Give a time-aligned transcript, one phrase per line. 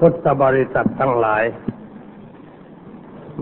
[0.00, 1.44] พุทธบริษัททั้งหลาย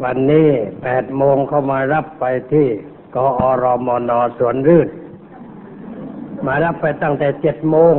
[0.03, 0.49] วันนี้
[0.83, 2.67] แปดโมงเข้ามารับไปที่
[3.15, 4.89] กอรมนสวนรื่น
[6.47, 7.95] มารับไปตั้งแต่เจ็ดโมง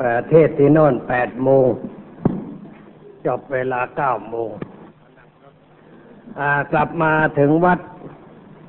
[0.00, 1.66] ประเทศที่โน่นแปดโมง
[3.26, 4.50] จบเวลาเก้าโมง
[6.72, 7.80] กลับมาถึงวัด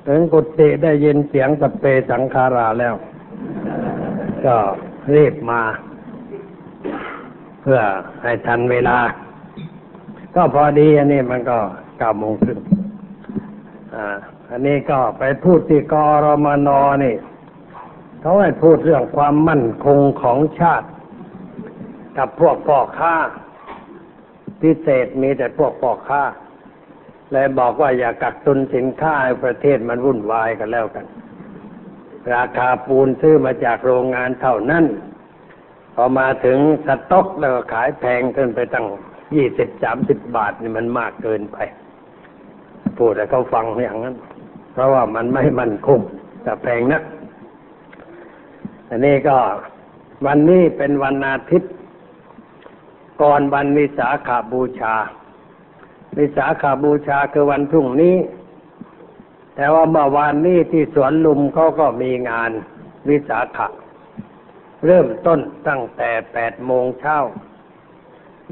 [0.08, 2.94] ถึงกุฏิได้ยินเสียงสเปสังคาราแล้ว
[4.46, 4.56] ก็
[5.14, 5.62] รีบมา
[7.66, 7.82] เพื่อ
[8.22, 8.98] ให้ทันเวลา
[10.34, 11.58] ก็พอดีอันนี้มันก็
[11.98, 12.58] เก้าโมงครึ่ง
[14.50, 15.94] อันนี้ก็ไปพูดที่ก
[16.24, 16.68] รมน
[17.04, 17.16] นี่
[18.20, 20.88] เขาให้พูดเรื่องความมั่นคงของชาติ
[22.18, 23.14] กับพวกพ่อค้า
[24.60, 26.22] พิเศษมีแต่พวกพ่อค้า
[27.32, 31.04] เลยบอกว่าอย่ากักตุนสินค้าให้ประเทศมันวุ่นวายกันแล้วกัน
[32.34, 34.84] ราคาปูนซื้อมาจากโรงงานเท่านั้น
[35.94, 38.86] พอมาถึงสต็อกแล้วก็ขายแพงขึ้นไปตั้ง
[39.34, 41.58] ยี่สิบสามสิบบาทนี่มันมากเกินไป
[42.96, 44.16] พูดแต่เขาฟังอย่างนั้น
[44.72, 46.00] เพราะว่ามันไม่มั่นคง
[46.42, 47.02] แต่แพงนะ
[48.88, 49.36] อันนี้ก็
[50.26, 51.72] วันนี้เป็นวันอาทิตย์
[53.22, 54.94] ก่อนวันวิสาขาบูชา
[56.18, 58.16] วิสาขาบูชาคือวันพรุ่งนี้
[59.56, 62.50] แต่ว่าเมื่อวานนี้ที่สวนลุมเขาก็มีงาน
[63.08, 63.66] วิสาขะ
[64.86, 67.18] เริ่มต้นตั้งแต่แปดโมงเช้า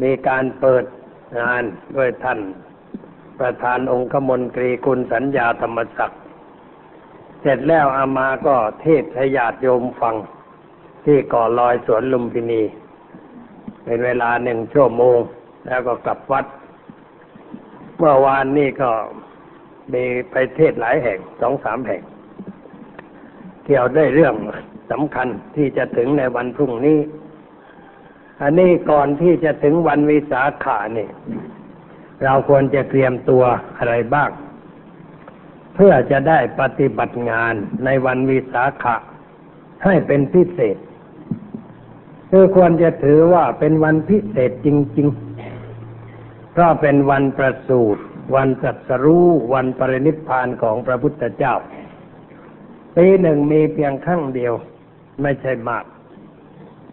[0.02, 0.84] มีการเปิด
[1.40, 1.62] งาน
[1.96, 2.40] ด้วยท่าน
[3.38, 6.20] ประธานองคมนตรีคุณสัญญาธรรมศักดิ์
[7.40, 10.14] เสร็จแล้วอามาก็เทศให้ญาติโยมฟัง
[11.04, 12.62] ที่ก่อลอยสวนลุมพินี
[13.84, 15.18] เป็นเวลาหนึ่งชั่วโมง
[15.66, 16.46] แล้วก็กลับวัด
[17.98, 18.90] เมื่อวานนี้ก็
[19.92, 22.02] มีไปเทศหลายแห่งสองสามแห่ง
[23.64, 24.34] เกี่ยวได้เรื่อง
[24.92, 26.98] สำคัญที่จะถึงในวันพรุ่งนี้
[28.42, 31.08] อันนี้ก่อนที่จะถึงวันวิสาขานี่
[32.24, 33.44] เราควรจะเตรียมตัว
[33.78, 34.30] อะไรบ้าง
[35.74, 37.54] เพื่อจะได้ปฏิบัติงาน
[37.84, 38.96] ในวันวิสาขะ
[39.84, 40.76] ให้เป็นพิเศษ
[42.30, 48.02] คือควรจะถือว่าเป็นวันพิเศษจริงๆเพราะเป็นวันประสูติ
[48.34, 51.54] วันตรัสรู้วันปรินิพพานของพระพุทธเจ้า
[52.96, 54.54] ปีหนึ่งมีเพียงครั้งเดียว
[55.20, 55.84] ไม่ใช่มาก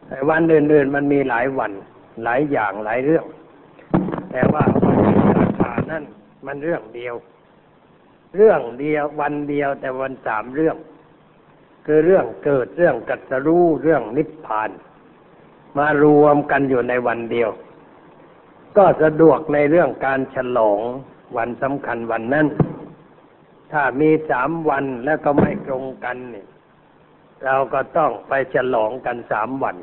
[0.07, 1.71] แต่วันอื่นๆมันมีหลายวัน
[2.23, 3.25] หลายอย่างหลายเรื่อง
[4.31, 4.97] แต่ว่าวัน
[5.39, 6.03] ราคานั่น
[6.45, 7.15] มันเรื่องเดียว
[8.35, 10.77] เรื่องเดียววันเดียวแต่วันสามเรื่อง
[11.85, 14.69] คือเรื่องเกิดเรื่องกัตรู้เรื่องนิพพาน
[15.77, 17.49] มารวมกันอยู่ในวันเดียว
[18.77, 20.79] ก็สะดวกในเรื่องการฉลอง
[21.37, 22.47] วันสำคัญวันนั้น
[23.71, 26.47] ถ้ามีสามวันแล้วก็ไม่ตรงกันเนี่ย
[27.45, 29.75] เราก็ต้องไปฉลองกันสามวัน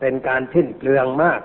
[0.00, 1.40] เป็นการทิ้นเปลืองมาก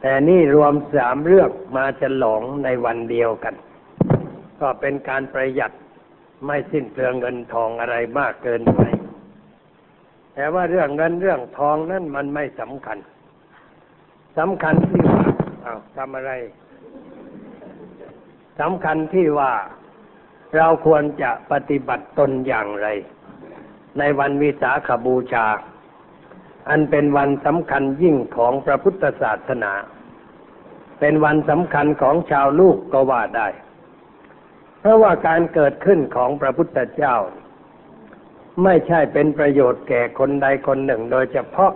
[0.00, 3.54] แต่นี่รวมสามเรื่องมาฉลองในวันเดียวกัน
[4.60, 5.72] ก็เป็นการประหยัด
[6.46, 8.80] ไม่สิ้นเปลืองเงินทองอะไรมากเกินไป
[10.34, 12.98] แต่ว่าเรื่องเงินเรื่องทองนั่นมันไม่สำคัญ
[14.38, 15.24] สำคัญที่ว่า
[15.64, 16.32] อาทำอะไร
[18.60, 19.52] สำคัญที่ว่า
[20.56, 22.88] เราควรจะปฏิบัติตนอย่างไร
[23.98, 25.46] ในวันวิสาขบูชา
[26.68, 29.72] อันเป็นวันสำคัญยิ่งของพระพุทธศาสนา
[31.00, 33.48] เป็นวันสำคัญของชาวลูกก็ว่าได้
[34.78, 37.16] เพราะว่าการเกิดขึ้นของพระพุทธเจ้า
[38.64, 41.72] ไม่ใช่เป็นประโยชน์แก่คนใดคนหนึ่งโดยเฉพาะ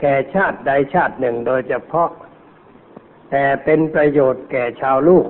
[0.00, 2.10] แก่ชาติใดชาติหนึ่งโดยเฉพาะ
[3.30, 5.26] แต่เป็นประโยชน์แก่ชาวลูก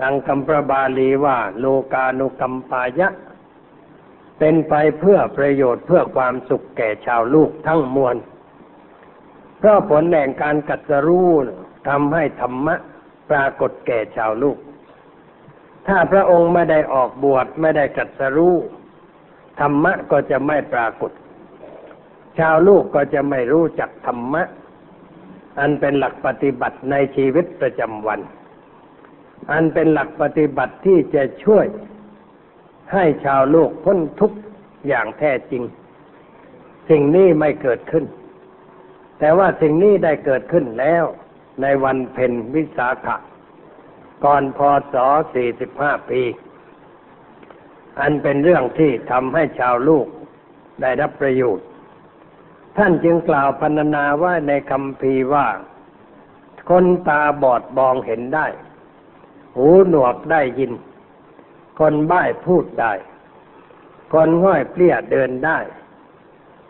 [0.00, 3.08] ดังคำพระบาลีว่า โลกานุกัมปายะ
[4.38, 8.16] เป็นไปเพื่อประโยชน์เพื่อความสุขแก่ชาวลูกทั้งมวล
[9.58, 11.30] เพราะผลแห่งการกัตรู้
[11.88, 12.74] ทำให้ธรรมะ
[13.30, 14.58] ปรากฏแก่ชาวลูก
[15.88, 18.56] ถ้าพระองค์ไม่ได้ออกบวชไม่ได้กัตรู้
[19.60, 21.12] ธรรมะก็จะไม่ปรากฏ
[22.38, 24.42] ชาวลูกก็จะไม่รู้จักธรรมะ
[25.60, 28.20] อันเป็นหลักปฏิบัติในชีวิตประจำวัน
[29.52, 31.66] อันเป็นหลักปฏิบัติที่จะช่วย
[32.92, 34.38] ให้ชาวโลกพ้นทุกข์
[34.88, 35.62] อย่างแท้จริง
[36.88, 38.04] สิ่งนี้ไม่เกิดขึ้น
[39.18, 41.04] แต่ว่าสิ่งนี้ได้เกิดขึ้นแล้ว
[41.62, 43.16] ในวันเพ็ญวิสาขะ
[44.24, 44.60] ก่อนพ
[44.92, 44.94] ศ
[45.52, 46.22] 45 ปี
[48.00, 50.06] อันเป็นเรื่องที่ทำให้ชาวลูก
[50.82, 51.66] ได้รับประโยชน์
[52.76, 55.46] ท่านจึงกล่าวพรรณนาว่าในคำพีว่า
[56.70, 58.46] คนตาบอดบองเห็นได้
[59.56, 60.72] หูหนวกได้ยิน
[61.78, 62.92] คนบ้ายพูดได้
[64.12, 65.58] คนห้อยเปลี้ยเดินได้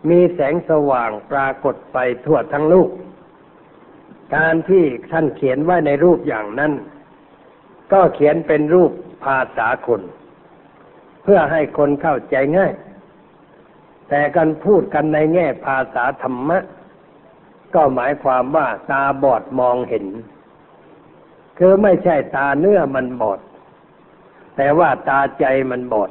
[0.09, 2.91] มีแสงสว่างปรากฏไปทั่วทั้งลูก
[4.37, 6.73] การที่ท่านเขียนไว้ในรูปอย่างนั้น
[7.93, 8.93] ก็เขียนเป็นรูป
[9.25, 10.01] ภาษาคน
[11.23, 12.73] เพื่อให้คนเข้าใจง่าย
[14.09, 16.59] แต่กันพูดกันในแง่ภาษาธรรมะ
[17.75, 20.07] ก็หมายความว่าตาบอดมองเห็น
[21.59, 23.41] คือไม่ใช่ตาเนื้อมันบอด
[24.56, 26.11] แต่ว่าตาใจมันบอด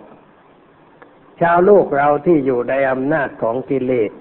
[1.42, 4.12] ชาวโลกเราที่อยู่ในอำนาจของกิเลส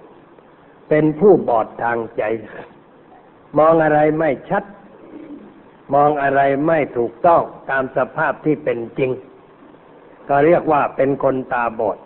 [0.88, 2.22] เป็นผู้บอดทางใจ
[3.58, 4.64] มองอะไรไม่ชัด
[5.94, 9.10] มองอะไรไม่ถูกต้องตามสภาพที่เป็นจริง
[10.28, 11.98] ก็เรียกว่าเป็นคนตาบอด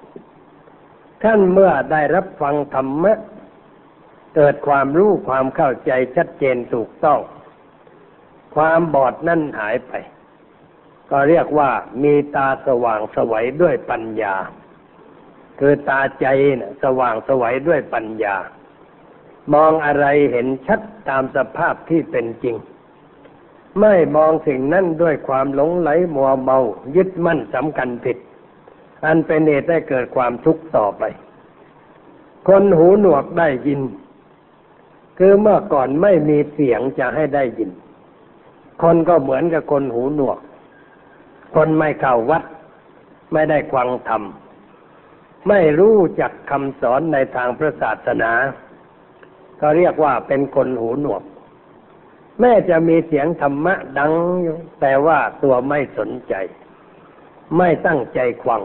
[1.23, 3.19] ท่านเมื่อได้รับฟังธรรมะ
[4.37, 7.21] เกิดความรู้ความเข้าใจชัดเจนถูกต้อง
[8.57, 9.93] ความบอดนั่นหายไป
[11.11, 11.71] ก็เรียกว่า
[12.03, 14.35] มีตาสว่างสวัยด้วยปัญญา
[15.59, 16.27] คือตาใจ
[16.61, 18.37] นะสว่างสวัยด้วยปัญญา
[19.55, 22.57] มองอะไรเห็นชัดตามสภาพที่เป็นจริง
[23.81, 26.59] ไม่มองสิ่งนั้นด้วยความหลงไหลมัวเมา
[26.97, 28.19] ยึดมั่นสำคัญผิด
[29.05, 31.03] อันเป็นเหตุให้เกิดความทุกข์ต่อไป
[32.49, 33.81] คนหูหนวกได้ยิน
[35.19, 37.71] คือเมื่อก่อนไม่มีเสียงจะให้ได้ยิน
[38.83, 40.39] คนก็เหมือนกับคนหูหนวก
[41.55, 42.43] คนไม่เข้าวัด
[43.33, 44.23] ไม่ได้ควังธรรม
[45.49, 48.33] ไม่รู้จักคำสอนในทางพระศาสนา
[49.61, 51.23] ก็เรียกว่าเป็นคนหูหนวก
[52.41, 54.13] แม้จะมีเสียงธรรมะดัง
[54.43, 56.35] อยู่แต่ว่าตัวไม่สนใจ
[57.57, 58.63] ไม่ตั้งใจควัง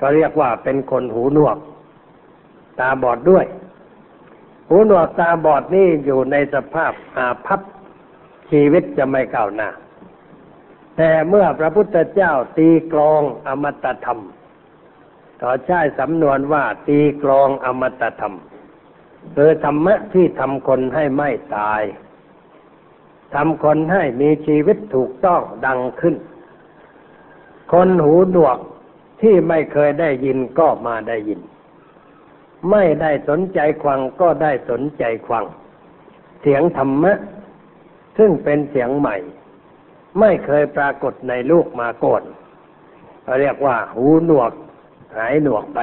[0.00, 1.58] ก็เรียกว่าเป็นคนหูหนวก
[2.78, 3.46] ตาบอดด้วย
[4.68, 7.60] หูหนวกตาบอดนี่อยู่ในสภาพอาภัพ
[8.50, 9.68] ชีวิตจะไม่ก้าวหน้า
[11.00, 14.20] แต่เมื่อพระพุทธเจ้าตีกลองอมตะธรรม
[15.42, 18.34] ก็ใช้สำนวนว่าตีกลองอมตะธรรม
[19.36, 21.82] คือธรรมะที่ทำคนให้ไม่ตาย
[23.34, 26.16] ทำคนให้มีชีวิตถูกต้องดังขึ้น
[27.72, 28.58] คนหูหนวก
[29.22, 31.40] ที่ไม่เคยได้ยินก็มาได้ยิน
[32.70, 35.44] ไม่ได้สนใจควังก็ได้สนใจควัง
[36.40, 37.12] เสียงธรรมะ
[38.18, 39.16] ซึ่งเป็นเสียงใหม่
[40.20, 42.22] ไม่เคยปรากฏในลูกมาก่อน
[43.40, 44.52] เรียกว่า หูหนวก
[45.16, 45.80] หายหนวกไป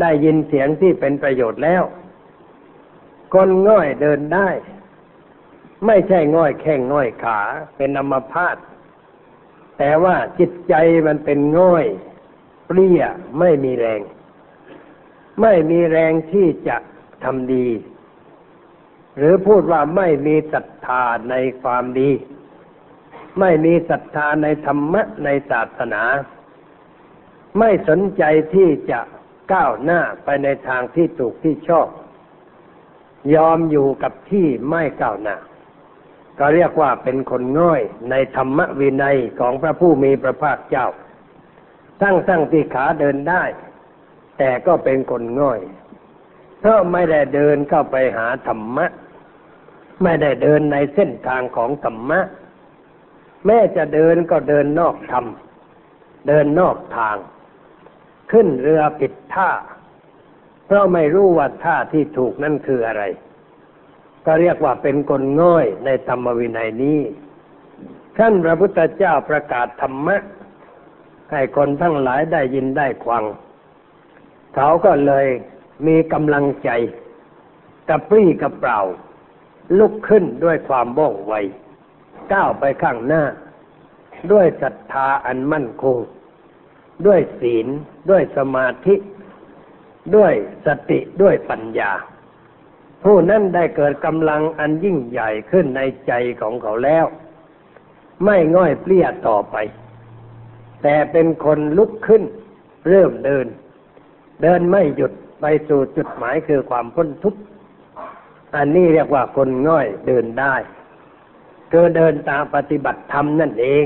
[0.00, 1.82] ได้ยินเสียงที่เป็นประโยชน์แล้ว
[3.32, 4.48] คนง่อยเดินได้
[5.86, 7.40] ไม่ใช่ง่อยแข้งง่อยขา
[7.76, 8.56] เป็นอัมพาต
[9.78, 10.74] แต่ว่าจิตใจ
[11.06, 11.86] มันเป็นง่อย
[12.66, 13.02] เปรี้ย
[13.38, 14.00] ไม่มีแรง
[15.40, 16.76] ไม่มีแรงที่จะ
[17.24, 17.68] ทำดี
[19.16, 22.10] หรือพูดว่าไม่มีศรัทธาในความดี
[23.40, 26.02] ไม่มีศรัทธาในธรรมะในศาสนา
[27.58, 28.22] ไม่สนใจ
[28.54, 29.00] ที่จะ
[29.52, 31.88] ก้าวหน้าไปในทางที่ถูกที่ชอบ
[33.34, 35.36] ยอมอยู่กับที่ไม่ก้าวหน้า
[36.38, 40.86] ก็เรียกว่าเป็นคนง่อยในธรรมวินัยของพระผู้มีพระภาคเจ้า
[42.00, 43.44] ทั้งทั้งที่ขาเดินได้
[44.38, 45.60] แต่ก็เป็นคนง่อย
[46.58, 48.86] เพราะไม่ได้เดินเข้าไปหาธรรมะ
[50.02, 52.20] ไม่ได้เดินในเส้นทางของธรรมะ
[53.46, 55.24] แม้จะเดินก็เดินนอกธรรม
[56.28, 57.16] เดินนอกทาง
[58.32, 59.50] ขึ้นเรือผิดท่า
[60.66, 63.02] เพราะไม่รู้ว่าท่าที่ถูกนั่นคืออะไร
[64.26, 67.00] ก็เรียกว่าเป็นคนง่อยในธรรมวินัยนี้
[68.18, 70.16] ท่านพระพุทธเจ้าประกาศธรรมะ
[71.30, 73.24] ให้คนทั้งหลายได้ยินได้ควัง
[74.54, 75.26] เขาก็เลย
[75.86, 76.70] มีกำลังใจ
[77.88, 78.80] กระปรี้กระเปร่า
[79.78, 81.34] ลุกขึ้นด้วยความว่องไว
[82.32, 83.22] ก้าวไปข้างหน้า
[84.32, 85.98] ด้วยศรัทธาอันมั่นคง
[87.06, 87.66] ด้วยศีล
[88.10, 88.94] ด้วยสมาธิ
[90.16, 90.32] ด้วย
[90.66, 91.92] สติด้วยปัญญา
[93.04, 97.04] ผู้นั้นได้เกิดกำลังอันยิ่งใหญ่ขึ้นในใจของเขาแล้ว
[98.24, 99.56] ไม่ง่อยเปลี้ยต่อไป
[100.82, 102.22] แต่เป็นคนลุกขึ้น
[102.88, 103.46] เริ่มเดิน
[104.42, 107.40] เดินไม่หยุดไปสู่จุดหมายคือความพ้นทุกข์
[108.56, 110.54] อันนี้เรียกว่าคนง่อยเดินได้
[111.72, 113.84] คือเดินตามปฏิบัติธรรมนั่นเอง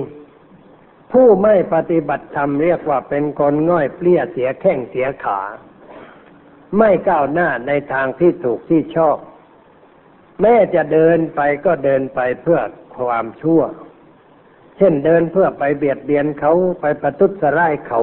[1.12, 5.40] ผู้ไม่ปฏิบัติธรรมเรียกว่าเป็นคนง่อยเปลี้ยเสียแข้งเสียขา
[6.78, 9.16] ไม่ก้าวหน้าในทางที่ถูกที่ชอบ
[10.40, 12.60] แม้จะเดินไปก็เดินไปเพื่อ
[12.96, 13.62] ความชั่ว
[14.76, 18.00] เช่นเดินเพื่อไปเบียดเบียนเขาไปประทุษร้ายเขา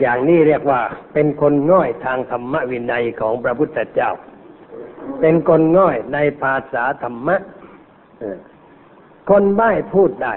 [0.00, 0.80] อย่างนี้เรียกว่า
[1.12, 4.10] เป็นคนง่อยทางธรรมวินัยของพระพุทธเจ้า
[5.20, 7.36] เป็นคนง่อยในภาษาธรรมะ
[9.30, 10.34] คนใบ้พูดได้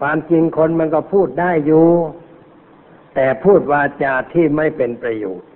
[0.00, 1.86] ความจริงคนมันก็พูดได้อยู่
[3.14, 5.48] แต่พูดวาจาที่ไม่เป็นประโยชน์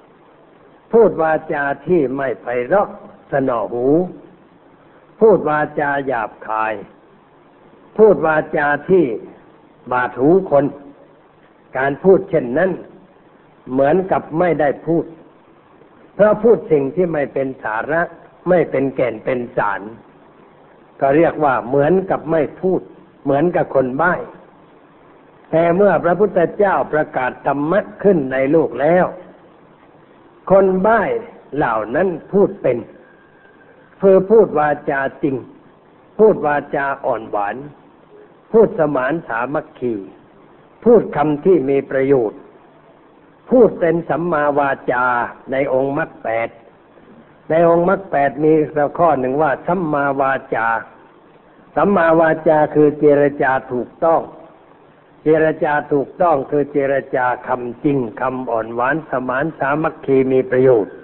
[0.92, 2.88] พูดวาจาที่ไม่ไพเราะ
[3.32, 3.86] สนอหู
[5.20, 6.74] พูดวาจาหยาบคาย
[7.98, 9.04] พูดวาจาที่
[9.92, 10.64] บาดหูคน
[11.78, 12.70] การพูดเช่นนั้น
[13.70, 15.04] เหมือนกับไม่ได้พูด
[16.14, 18.02] เพราะพูดสิ่งที่ไม่เป็นสาระ
[18.48, 19.80] ไม่เป็นแก่นเป็นสาร
[21.00, 22.80] ก็เรียกว่าเหมือนกับไม่พูด
[23.24, 24.14] เหมือนกับคนใบ้
[25.50, 29.06] แต่เมื่อพระพุทธเจ้าประกาศธรรมะขึ้นในโลกแล้ว
[30.50, 31.02] คนใบ้
[31.56, 32.78] เหล่านั้นพูดเป็น
[33.98, 35.36] เพื่อพูดวาจาจริง
[36.18, 37.56] พูดวาจาอ่อนหวาน
[38.52, 39.94] พูดสมานสามัคคี
[40.84, 42.40] พูดคำที่มีประโยชน์
[43.50, 45.04] พูดเป็นสัมมาวาจา
[45.52, 46.48] ในองค์มรรคแปด
[47.48, 48.52] ในองค์มรรคแปดมี
[48.98, 50.68] ข้อหนึ่งว่าสัมมาวาจา
[51.76, 54.20] สัมมาวาจาคือเจรจาถูกต้อง
[55.22, 60.94] เจรจาถูกต้องคือเจรจาคำจริงคำอ่อนหวานสมานสามัคคีมีประโยชน์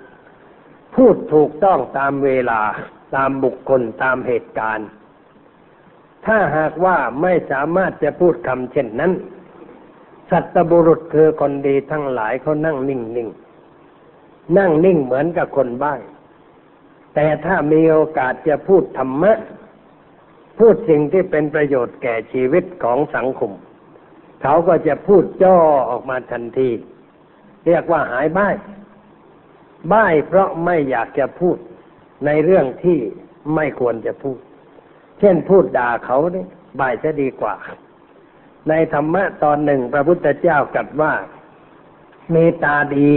[0.95, 2.61] พูดถูกต้องตามเวลา
[3.15, 4.89] ตามบุคคลตามเหตุการณ์
[6.27, 9.13] ถ้าหากว่าไม่สามารถจะพูดคำเช่นนั้น
[10.31, 13.29] สัตบุรุษคือคนดีทั้งหลายเขานั่งนิ่งนิ่ง
[14.59, 15.95] นั่งนิ่งเหมือนกับคนบ้า
[17.15, 19.33] แต่ถ้ามีโอกาสจะพูดธรรมะ
[20.59, 23.53] พูดสิ่งที่เป็นประโยชน์แก่ชีวิตของสังคม
[24.43, 25.57] เขาก็จะพูดจ้อ
[25.91, 26.71] ออกมาทันที
[27.67, 28.49] เรียกว่าหายบ้า
[29.93, 31.57] บ้ายเพราะไม่อยากจะพูด
[32.27, 32.99] ในเรื่องที่
[33.55, 34.39] ไม่ควรจะพูด
[35.21, 36.49] เช่นพูดด่าเขาเนี่ย
[36.81, 37.55] บ่ายจะดีกว่า
[38.69, 41.13] ในธรรมะตอนหนึ่งพระพุทธเจ้ากัดว่า
[42.31, 43.13] เมีตาดี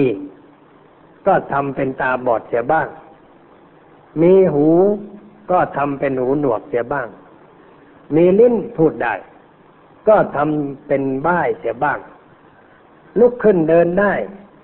[1.28, 2.88] ก็ทำเป็นตาบอดเสียบ้าง
[4.22, 4.68] มีหู
[5.52, 7.08] ก็ทำเป็นหูหนวกเสียบ้าง
[8.16, 9.14] มีลิ้นพูดได้
[10.08, 12.00] ก็ทำเป็นบ้ายเสียบ้าง
[13.20, 14.14] ลุกขึ้นเดินได้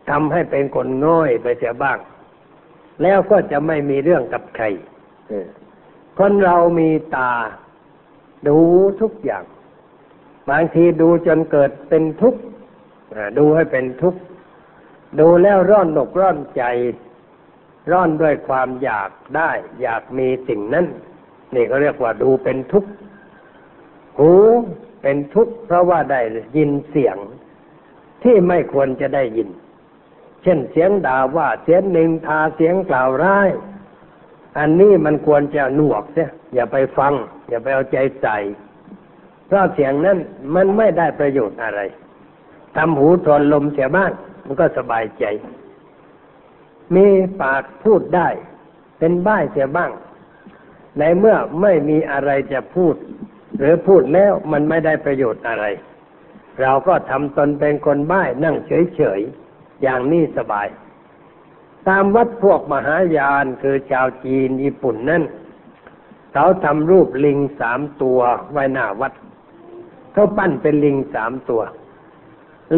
[0.09, 1.97] ทำให้เป็นคนง่อยไปเสียบ้าง
[3.01, 4.65] แล้วก็จะไม่มีเรื่องกับใคร
[6.17, 7.31] คนเรามีตา
[8.47, 8.57] ดู
[9.01, 9.43] ทุกอย่าง
[10.49, 12.41] บางทีดูจนเกิดเป็นทุกข์
[13.37, 14.19] ดูให้เป็นทุกข์
[15.19, 16.63] ดูแล้วร่อนหนกร่อนใจ
[17.91, 20.85] ร่อนด้วยความอยากได้ อยากมีสิ่งนั้น
[21.55, 22.89] นี่ก็เรียกว่าดูเป็นทุกข์
[24.17, 24.31] หู
[25.01, 26.21] เป็นทุกข์เพราะว่าได้
[26.57, 27.17] ยินเสียง
[28.23, 29.49] ที่ไม่ควรจะได้ยิน
[30.43, 33.49] เช่นเสียงด่าว่าเสียงหนึ่งทาเสียงกล่าวร้าย
[34.57, 37.13] อันนี้มันควรจะหนวกเสียอย่าไปฟัง
[37.49, 38.37] อย่าไปเอาใจใส่
[39.47, 40.17] เพราะเสียงนั้น
[40.55, 41.81] มันไม่ได้ประโยชน์อะไร
[42.75, 44.11] ทำหูทนลมเสียบ้าง
[44.45, 45.25] มันก็สบายใจ
[46.95, 47.07] มี
[47.41, 48.29] ปากพูดได้
[48.99, 49.91] เป็นบ้ายเสียบ้าง
[50.99, 52.95] ในเมื่อไม่มีอะไรจะพูด
[53.57, 55.65] หรือพูดแล้วมันไม่ได้ประโยชน์อะไร
[56.61, 60.67] เราก็ทำตนเป็นคนบ้ายนั่งเฉยๆ อย่างนี้สบาย
[61.87, 65.23] ตามวัดพวกมหายานคือชาวจีนญี่ปุ่นนั่น
[66.33, 68.19] เขาทำรูปลิงสามตัว
[68.51, 69.13] ไว้หน้าวัด
[70.13, 71.61] เขาปั้นเป็นลิงสามตัว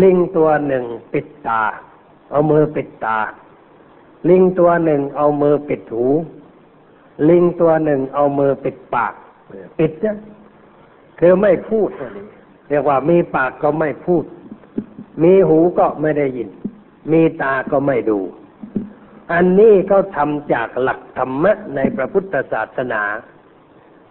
[0.01, 1.61] ลิงตัวหนึ่งปิดตา
[2.29, 3.17] เอามือปิดตา
[4.29, 6.05] ลิงตัวหนึ่งเอามือปิดหู
[7.29, 9.13] ลิงตัวหนึ่งเอามือปิดปาก
[9.79, 10.17] ปิดเนี่ย
[11.19, 11.89] คือไม่พูด
[12.69, 14.23] เรียกว่ามีปากก็ไม่พูด
[15.23, 16.49] มีหูก็ไม่ได้ยิน
[17.11, 18.19] มีตาก็ไม่ดู
[19.31, 23.03] อันนี้เขาทำจากหลักธรรมะในพระพุทธศาสนา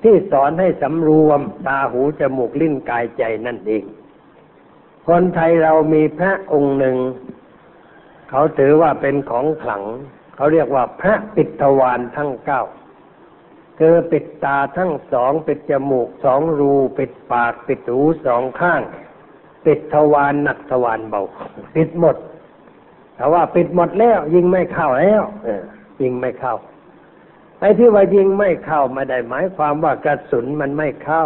[0.03, 3.85] ที่สอนให้สำรวมตาหูจมูกลิ้นกายใจนั่นเอง
[5.07, 6.97] คนไทยเรามีพระองค์หนึ่ง
[8.35, 9.83] เขาถือว่าเป็นของขลัง
[10.37, 12.63] เขาเรียกว่าพระปิดทวารทั้งเก้า
[13.79, 18.83] คือปิดตาทั้งสองปิดจมูกสองรูปิดปากปิดหูสองข้าง
[19.67, 21.23] ปิดทวารหนักทวารเบา
[21.75, 22.17] ปิดหมด
[23.17, 25.23] แต่ว่าปิดหมดแล้ว ยิงไม่เข้าแล้ว
[26.03, 26.55] ยิงไม่เข้า
[27.59, 31.25] ไอ้ที่ว่ายิงไม่เข้าไม่ได้หมายความว่ากระสุนมันไม่เข้า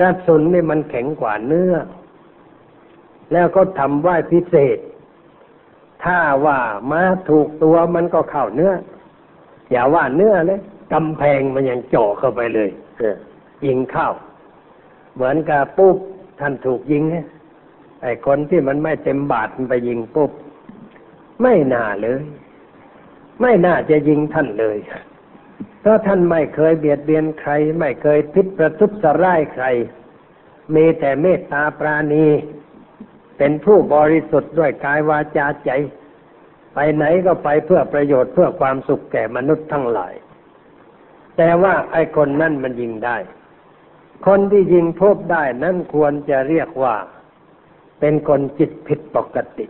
[0.00, 1.74] กระสุนนี่มันแข็งกว่าเนื้อ
[3.32, 4.78] แล้วก็ทำว่าพิเศษ
[6.04, 8.72] ถ้าว่ามาถูกตัวมันก็เข้าเนื้อ
[9.70, 10.60] อย่าว่าเนื้อเลย
[10.92, 12.70] กำแพงมันยังเจาะเข้าไปเลย
[13.66, 14.08] ยิงเข้า
[15.14, 15.96] เหมือนกับปุ๊บ
[16.40, 17.02] ท่านถูกยิง
[18.02, 20.30] ไอ้คนที่มันไม่เต็มบาทมันไปยิงปุ๊บ
[21.42, 22.22] ไม่น่าเลย
[23.40, 24.76] ไม่น่าจะยิงท่านเลย
[25.80, 28.90] เพราะท่านไม่เคยเบียดเบียนใคร ไม่เคยพิษประทุษ
[29.22, 29.64] ร้ายใคร
[30.74, 32.26] มีแต่เมตตาปราณี
[33.38, 35.70] เป็นผู้บริสุทธิ์ด้วยกายวาจาใจ
[36.74, 40.14] ไปไหนก็ไปเพื่อประโยชน์เพื่อความสุขแก่มนุษย์ทั้งหลาย
[41.36, 43.16] แต่ว่าไอ้คนนั่นมันยิงได้
[44.26, 46.96] คนที่ยิงพบได้นั่นควรจะเรียกว่า
[48.00, 49.66] เป็นคนจิตผิดปกติ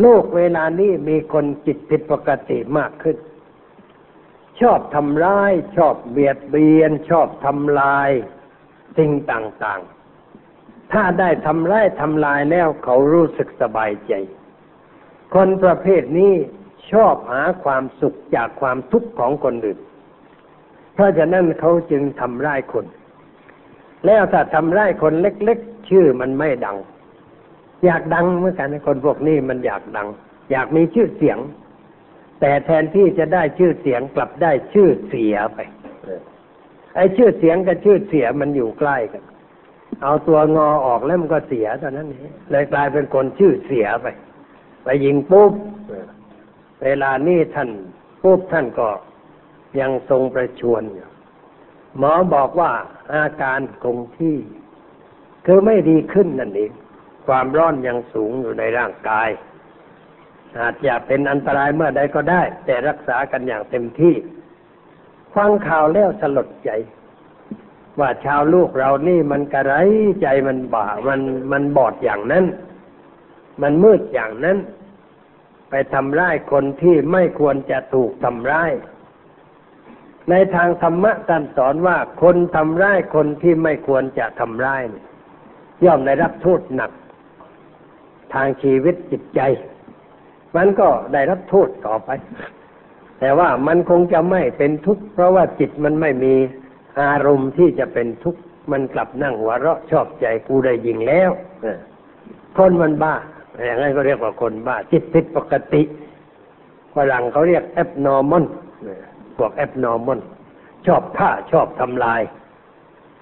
[0.00, 3.16] โลกเวลานี้มีคนจิตผิดปกติมากขึ้น
[4.60, 8.10] ชอบทำร้าย ชอบเบียดเบียน ชอบทำลาย
[8.98, 9.93] สิ่งต่างๆ
[10.92, 14.12] ถ้าได้ทำร้ายทำลายแล้วเขารู้สึกสบายใจ
[15.34, 16.32] คนประเภทนี้
[16.92, 19.78] ชอบหาความสุขจากความทุกข์ของคนอื่น
[20.94, 22.86] เพราะฉะนั้นเขาจึงทำร้ายคน
[24.06, 26.78] แล้วถ้าทำร้ายคนเล็กๆ ชื่อมันไม่ดัง
[27.84, 30.08] อยากดังเหมือนกันคนพวกนี้มันอยากดัง
[30.50, 31.38] อยากมีชื่อเสียง
[32.40, 35.58] แต่แทนที่จะได้ชื่อเสียงกลับได้ชื่อเสียไป
[36.96, 39.22] ไอ้ชื่อเสียงกับชื่อเสียมันอยู่ใกล้กัน
[40.02, 44.06] เอาตัวงอออกแล้วมันก็เสียตอนนั้นเองเลยกลายเป็นคนชื่อเสียไป
[44.84, 45.52] ไปยิงปุ๊บ
[46.82, 47.70] เวลานี้ท่าน
[48.22, 48.88] ปุ๊บท่านก็
[49.80, 51.08] ยังทรงประชวนอยู่
[51.98, 52.72] หมอบอกว่า
[53.12, 54.38] อาการคงที่
[55.46, 56.72] คือไม่ดีขึ้นนั่นเอง
[57.26, 59.28] ความร้อนยังสูงอยู่ในร่างกาย
[60.58, 64.14] อาจจะเป็นอันตรายเมื่อใดก็ได้ แต่รักษากันอย่างเต็มที่
[65.34, 66.70] ฟังข่าวแล้วสลดใจ
[68.00, 69.74] ว่าชาวลูกเรานี่มันกระไร
[70.22, 71.20] ใจมันบ่ามัน
[71.52, 72.44] มันบอดอย่างนั้น
[73.62, 74.58] มันมืดอย่างนั้น
[75.70, 78.70] ไปทำร้ายคนที่ไม่ควรจะถูกทำร้าย
[80.30, 84.82] ในทางธรรมะท่านสอนว่าคนทำร้ายคนที่ไม่ควรจะทำร้าย
[85.84, 86.90] ย่อมได้รับโทษหนัก
[88.34, 89.40] ทางชีวิตจิตใจ
[90.56, 92.10] มันก็ได้รับโทษต่อไป
[93.20, 96.34] แต่ว่ามันคงจะไม่เป็นทุกข์เพราะว่าจิตมันไม่มี
[97.00, 98.40] อารมณ์ที่จะเป็นทุกข์
[98.72, 101.30] มันกลับนั่งหัวเราะชอบใจกูได้ยิงแล้ว
[102.56, 103.14] คนมันบ้า
[103.64, 105.82] อย่างนั้นก็เรียกว่าคนบ้า จิตผิดปกติ
[106.94, 108.44] ฝรั่งเขาเรียก abnormal
[109.36, 110.20] พวก abnormal
[110.86, 112.22] ชอบฆ่าชอบทำลาย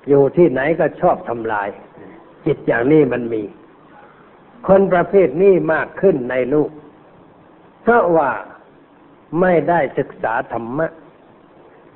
[0.09, 1.69] อยู่ที่ไหนก็ชอบทำลาย
[2.47, 3.43] จิตอย่างนี้มันมี
[4.69, 6.71] คนประเภทนี้มากขึ้นในโลก
[7.83, 8.31] เพราะว่า
[9.41, 10.87] ไม่ได้ศึกษาธรรมะ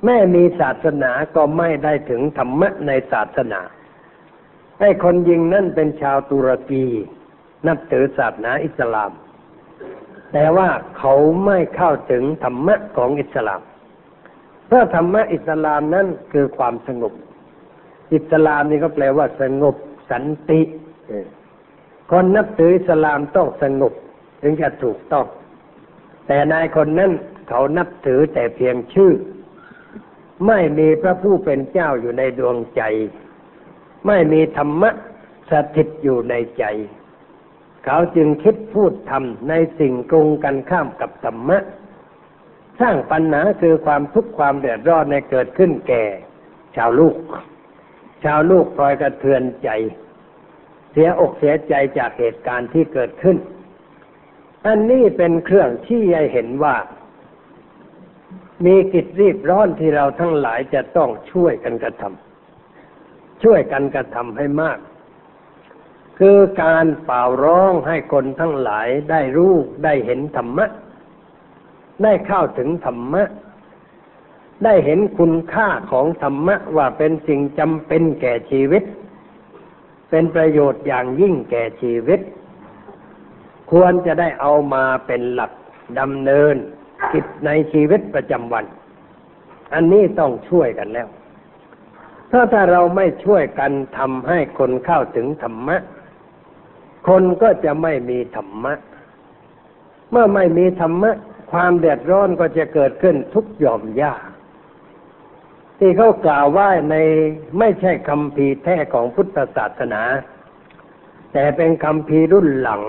[0.05, 3.61] แม่มีศาสนาก็ไม่ได้ถึงธรรมะในศาสนา
[4.79, 6.85] ไอ้คนยิงนั่นเป็นชาวตุรกี
[7.67, 9.11] นับถือศาสนาอิสลาม
[10.33, 13.61] แต่ว่าเขาไม่เข้าถึงธรรมะของอิสลาม
[14.67, 17.13] เพราะธรรมะอิสลามนั้นคือความสงบ
[18.13, 19.75] อิสลามนี่ก็แปลว่าสงบ
[20.11, 20.61] สันติ
[22.11, 23.93] คนนับถืออิสลามต้องสงบ
[24.41, 25.25] ถึงจะถูกต้อง
[26.27, 27.11] แต่นายคนนั้น
[27.49, 29.11] เขานับถือแต่เพียงชื่อ
[30.45, 32.81] ไม่มีพระผู้เป็นเจ้าอยู่ในดวงใจ
[34.07, 34.91] ไม่มีธรรมะ
[35.49, 36.63] สถิตอยู่ในใจ
[37.85, 41.57] เขาจึงคิดพูดทำในสิ่งกรงกันข้ามกับธรรมะ
[42.79, 46.03] สร้างปัญหาคือความทุกข์ความเดือดร้อนในเกิดขึ้นแก่
[46.75, 47.15] ชาวลูก
[48.23, 49.69] ชาวลูกพลอยกระเทือนใจ
[50.91, 53.37] เสียอกเสียใจจากเหตุการณ์ที่เกิดขึ้น
[54.65, 56.75] อันนี้เป็นเครื่องที่ให้เห็นว่า
[58.65, 64.77] มีกิจรีบร้อนที่เราทั้งหลายจะต้องช่วยกันกระทำช่วยกันกระทำให้มาก
[66.19, 70.65] คือการเป่าร้องให้คนทั้งหลายได้รู้ได้เห็นธรรมะ
[72.03, 73.23] ได้เข้าถึงธรรมะ
[74.63, 78.83] ได้เห็นคุณค่าของธรรมะว่าเป็นสิ่งจำเป็นแก่ชีวิต
[80.09, 82.19] เป็นประโยชน์อย่างยิ่งแก่ชีวิต
[83.71, 85.51] ควรจะได้เอามาเป็นหลัก
[85.99, 86.55] ดำเนิน
[87.13, 88.65] กิจในชีวิตประจำวัน
[89.73, 91.07] อันนี้ต้องช่วยกันแล้ว
[92.31, 95.77] ถ้าถ้าเราไม่ช่วยกันทำให้คนเข้าถึงธรรมะ
[97.07, 98.73] คนก็จะไม่มีธรรมะ
[100.11, 101.11] เมื่อไม่มีธรรมะ
[101.51, 104.13] ความเดือดร้อนก็จะเกิดขึ้นทุกหย่อมย่า
[105.79, 106.95] ที่เขากล่าวว่าใน
[107.59, 110.01] ไม่ใช่คำพีแท้ของพุทธศาสนา
[111.33, 112.83] แต่เป็นคำพีรุ่นหลัง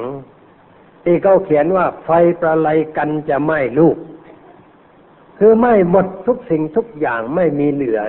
[1.11, 3.97] ที่เขาเขียนว่าไฟประไลกันจะไหม้ลูก
[5.39, 8.01] คือไหม้หมดทุกสิ่งทุกอย่างไม่มีเหลือ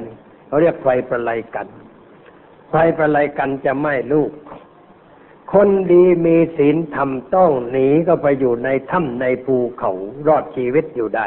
[0.47, 1.67] เขาเรียกไฟประไลกัน
[2.69, 4.31] ไฟประไลกันจะไหม้ลูก
[5.53, 9.91] คนดีมีศีลธรรมต้องหนีก็ไปอยู่ในถ้ำในภูเขา
[10.27, 11.25] รอดชีวิตอยู่ได้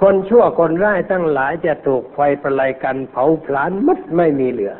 [0.00, 4.74] คนชั่วคนร้ายทั้งหลายจะถูกไฟประไลกันเผาผลาญมัดไม่มีเหลือ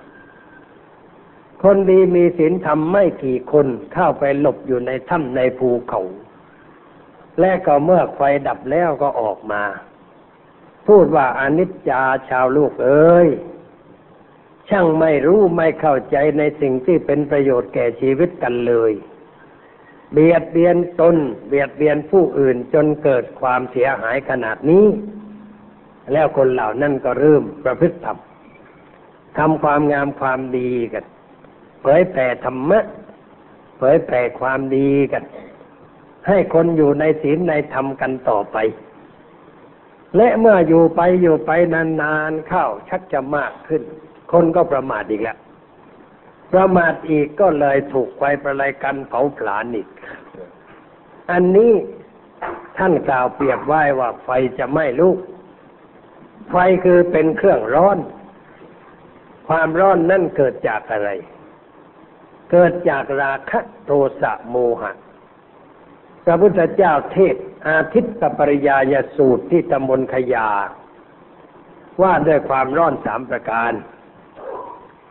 [1.67, 6.01] คนดีมีศีลธรรมไม่กี่คนเข้าไปหลบอยู่ในถ้ำในภูเขา
[7.41, 9.63] และก็เมื่อไฟดับแล้วก็ออกมา
[10.87, 13.29] พูดว่าอนิจจาชาวลูกเอ้ย
[14.69, 18.93] ช่างไม่รู้ไม่เข้าใจในสิ่งที่เป็นประโยชน์แก่ชีวิตกันเลย
[20.13, 21.17] เบียดเบียนตน
[21.49, 24.87] เบียดเบียนผู้อื่นจนเกิดความเสียหายขนาดนี้
[26.13, 28.19] แล้วคนเหล่านั้นก็เริ่มประพฤติธรรม
[29.39, 31.05] ทำความงามความดีกัน
[31.87, 32.81] เผยแผ่ธรรมะ
[33.79, 35.25] เผยแผ่ความดีกัน
[36.29, 38.57] ให้คนอยู่ในศีลในธรรมกันต่อไป
[40.17, 41.51] และเมื่ออยู่ไปอยู่ไป
[42.03, 43.83] นานๆเข้าชักจะมากขึ้น
[44.33, 45.39] คนก็ประมาทอีกแล้ว
[46.53, 49.89] ประมาทอีกก็เลยถูกไฟประไลกันเผาผลาญอีก
[51.31, 51.73] อันนี้
[52.79, 55.19] ท่านกล่าวเปรียบไว้ว่าไฟจะไหม้ลูก
[56.51, 57.99] ไฟคือเป็นเครื่องร้อน
[59.49, 61.11] ความร้อนนั่นเกิดจากอะไร
[62.51, 64.93] เกิดจากราคะโทสะโมหะ
[66.25, 67.37] พระพุทธเจ้าเทศ
[67.69, 70.51] อาทิตตปริยายสูตรที่ตำบลขยา
[72.03, 73.73] ว่าด้วยความร้อนสามประการ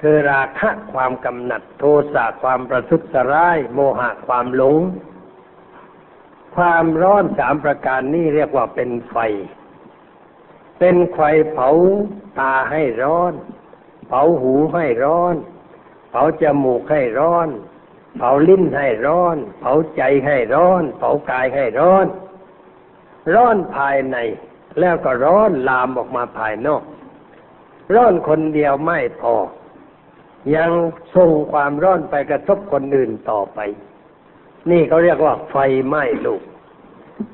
[0.02, 4.80] คือราคะความกำหนัดโทสะความประทุษร้าย โมหะความหลง
[6.56, 9.18] ความร้อนสามประการนี้เรียกว่าเป็นไฟ
[10.80, 11.20] เป็นไฟ
[11.52, 11.70] เผา
[12.40, 13.34] ตาให้ร้อน
[14.08, 15.36] เผาหูให้ร้อน
[16.16, 17.50] เผาจมูกให้ร้อน
[18.18, 22.06] เผาลิ้นให้ร้อน เผาใจให้ร้อน เผากายให้ร้อน
[23.34, 24.18] ร้อนภายใน
[24.80, 26.84] แล้วก็ร้อนลามออกมาภายนอก
[27.96, 29.36] ร้อนคนเดียวไม่พอ
[30.56, 30.72] ยัง
[31.16, 33.60] ส่งความร้อนไปกระทบคนอื่นต่อไป
[34.70, 35.56] นี่เขาเรียกว่าไฟ
[35.88, 36.42] ไหม้ลูก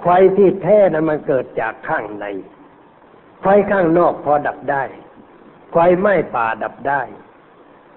[0.03, 2.25] ไฟที่แท้นั้นมันเกิดจากข้างใน
[3.41, 4.83] ไฟข้างนอกพอดับได้
[5.71, 7.01] ไฟไหม้ป่าดับได้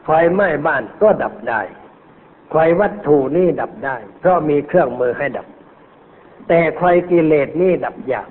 [0.05, 1.61] ไฟไหม้บ้านก็ดับได้
[2.51, 5.47] ไฟวัตถุนี่ดับได้ เพราะมีเครื่องมือให้ดับ
[6.49, 8.29] แต่ไฟกิเลสนี่ดับยาก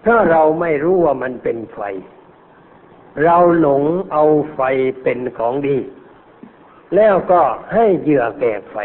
[0.00, 1.80] เพราะเราไม่รู้ว่ามันเป็นไฟ
[3.24, 4.24] เราหลงเอา
[4.54, 4.60] ไฟ
[5.02, 5.78] เป็นของดี
[6.94, 8.76] แล้วก็ให้เหยื่อแก่ไฟ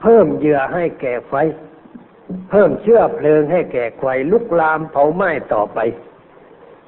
[0.00, 1.34] เพิ่มเหยื่อให้แก่ไฟ
[2.50, 5.78] เพิ่มเชื้อเพลิงให้แก่ไฟลุกลามเผาไหม้ต่อไป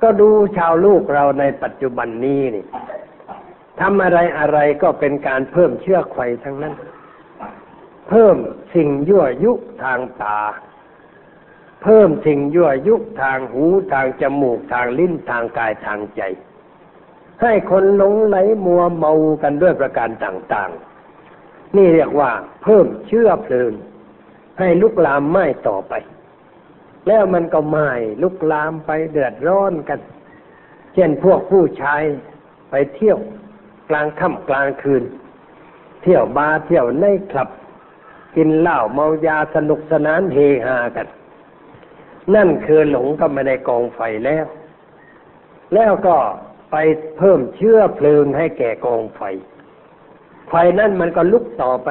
[0.02, 2.64] ก็ดูชาวลูกเราในปัจจุบันนี้นี่
[3.80, 6.74] ทำอะไรอะไรก็เป็นการเพิ่มเชื้อไฟทั้งนั้น
[8.08, 8.36] เพิ่ม
[8.74, 10.40] สิ่งยั่วยุทางตา
[11.82, 16.22] เพิ่มสิ่งยั่วยุทางหูทางจมูกทางลิ้นทางกายทางใจ
[17.42, 19.12] ให้คนหลงไหลมัวเมา
[19.42, 22.30] กันด้วยประการต่างๆ นี่เรียกว่า
[22.62, 23.72] เพิ่มเชื้อเพลิง
[24.58, 25.94] ให้ลุกลามไหม้ต่อไป
[27.06, 27.90] แล้วมันก็ไหม้
[28.22, 29.98] ลุกลามไปเดือดร้อนกัน
[30.94, 32.02] เช่นพวกผู้ชาย
[32.70, 33.18] ไปเที่ยว
[33.90, 35.04] กลางค่ำกลางคืน
[36.02, 37.48] เที่ยวบาร์เที่ยวในคลับ
[38.36, 41.08] กินเหล้าเมายาสนุกสนานเฮฮากัน
[42.34, 44.46] นั่นคือหลงก็ไม่ได้กองไฟแล้ว
[45.74, 46.16] แล้วก็
[46.70, 46.76] ไป
[47.18, 49.20] เพิ่มเชื้อเพลิงให้แก่กองไฟ
[50.48, 51.88] ไฟนั่นมันก็ลุกต่อไป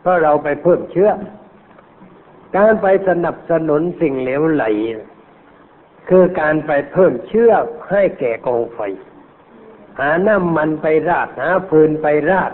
[0.00, 1.10] เพราะเราไปเพิ่มเชื้อ
[2.56, 4.64] การไปสนับสนุนสิ่งเหลวไหล
[6.08, 7.50] คือการไปเพิ่มเชื้อ
[7.90, 8.80] ให้แก่กองไฟ
[9.98, 12.52] หาน้ำมันไปราดหาฟืนไปราด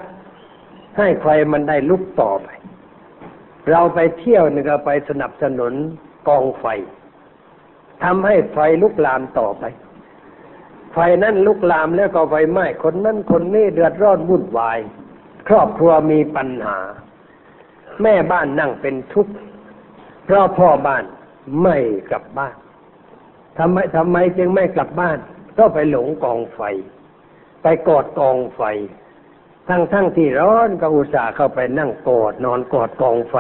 [0.99, 2.49] ให้ไฟมันได้ลุกต่อไป
[3.71, 5.73] เราไปเที่ยวนี่ก็ไปสนับสนุน
[6.29, 6.67] กองไฟ
[8.03, 9.65] ทำให้ไฟลุกลามต่อไป
[10.93, 14.79] ไฟนั้นลุกลามแล้วก็ไฟไหม้คนนั้นคนนี้เดือดร้อนวุ่นวาย
[15.49, 16.79] ครอบครัวมีปัญหา
[18.03, 19.35] แม่บ้านนั่งเป็นทุกข์
[20.25, 21.05] เพราะพ่อบ้าน
[21.63, 21.77] ไม่
[22.11, 22.57] กลับบ้าน
[23.59, 25.19] ทำไมทำไมจึงไม่กลับบ้าน
[25.59, 26.61] ก็ไปหลงกองไฟ
[27.65, 28.63] ไปกอดกองไฟ
[29.69, 33.37] ทั้งทั้งที่ร้อนก็อุตส่าห์เข้าไปนั่งกอดนอนกอดกองไฟ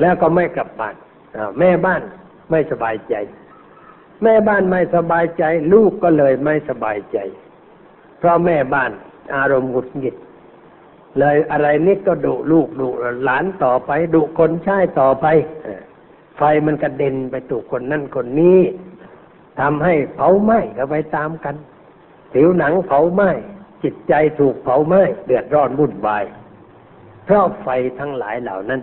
[0.00, 0.96] แล้วก็ไม่กลับบ้าน
[1.58, 2.02] แม่บ้าน
[2.50, 3.14] ไม่สบายใจ
[4.22, 7.18] แม่บ้านไม่สบายใจ ลูกก็เลยไม่สบายใจ
[8.18, 8.90] เพราะแม่บ้าน
[9.36, 10.16] อารมณ์หงุดหงิด
[11.18, 12.88] เลยอะไรนิดก็ดุลูกดุ
[13.24, 15.26] หลานต่อไปดุคนใช้ต่อไป
[16.36, 18.60] ไฟมันกระเด็นไปถูกคนนั่นคนนี้
[19.60, 21.54] ทำให้เผาไหม้ก็ไปตามกัน
[22.38, 23.30] ผิวหนังเผาไหม้
[23.82, 26.24] จิตใจถูกเผาไหม้เดือดร้อนวุ่นวาย
[27.24, 27.68] เพราะไฟ
[27.98, 28.80] ทั้งหลายเหล่านั้น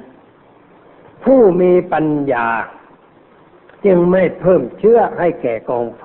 [1.24, 2.48] ผู้มีปัญญา
[3.86, 6.04] จึงไม่เพิ่มเชื้อให้แก่กองไฟ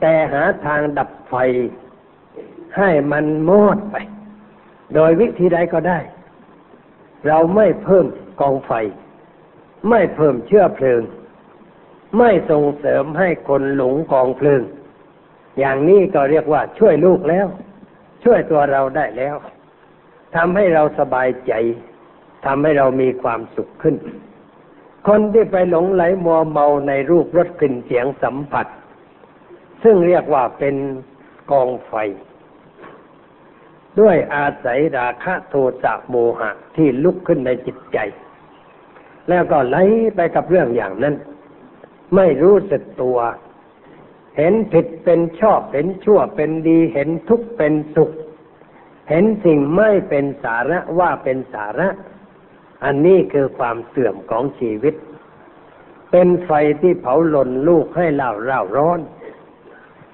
[0.00, 1.34] แต่หาทางดับไฟ
[2.78, 3.96] ให้มันมอดไป
[4.94, 5.98] โดยวิธีใดก็ได้
[7.26, 8.06] เราไม่เพิ่ม
[8.40, 8.72] กองไฟ
[9.88, 11.02] ไม่เพิ่มเชื้อเพลิง
[12.18, 14.62] ไม่ส่งเสริมให้คนหลงกองเพลิง
[15.58, 17.46] อย่างนี้ก็เรียกว่าช่วยลูกแล้ว
[18.24, 19.36] ช่วยตัวเราได้แล้ว
[20.36, 21.52] ทำให้เราสบายใจ
[22.46, 23.96] ทำให้เรามีความสุขขึ้น
[25.08, 28.66] คนที่ไปหลงไหลมัวเมาในรูปรสกลิ่นเสียงสัมผัส
[29.82, 30.74] ซึ่งเรียกว่าเป็น
[31.50, 31.92] กองไฟ
[34.00, 37.98] ด้วยอาศัยราคะโทสะโมหะที่ลุกขึ้นในจิตใจ
[39.28, 39.76] แล้วก็ไหล
[40.16, 41.14] ไปกับเรื่องอย่างนั้น
[42.16, 43.18] ไม่รู้สึกตัว
[44.36, 48.10] เห็นผิดเป็นชอบเห็นชั่วเป็นดีเห็นทุกข์เป็นสุข
[49.10, 51.88] เห็นสิ่งไม่เป็นสาระว่าเป็นสาระ
[52.84, 54.94] อันนี้คือความเสื่อมของชีวิต
[56.10, 59.00] เป็นไฟที่เผาหล่นลูกให้เล่าเร่าร้อน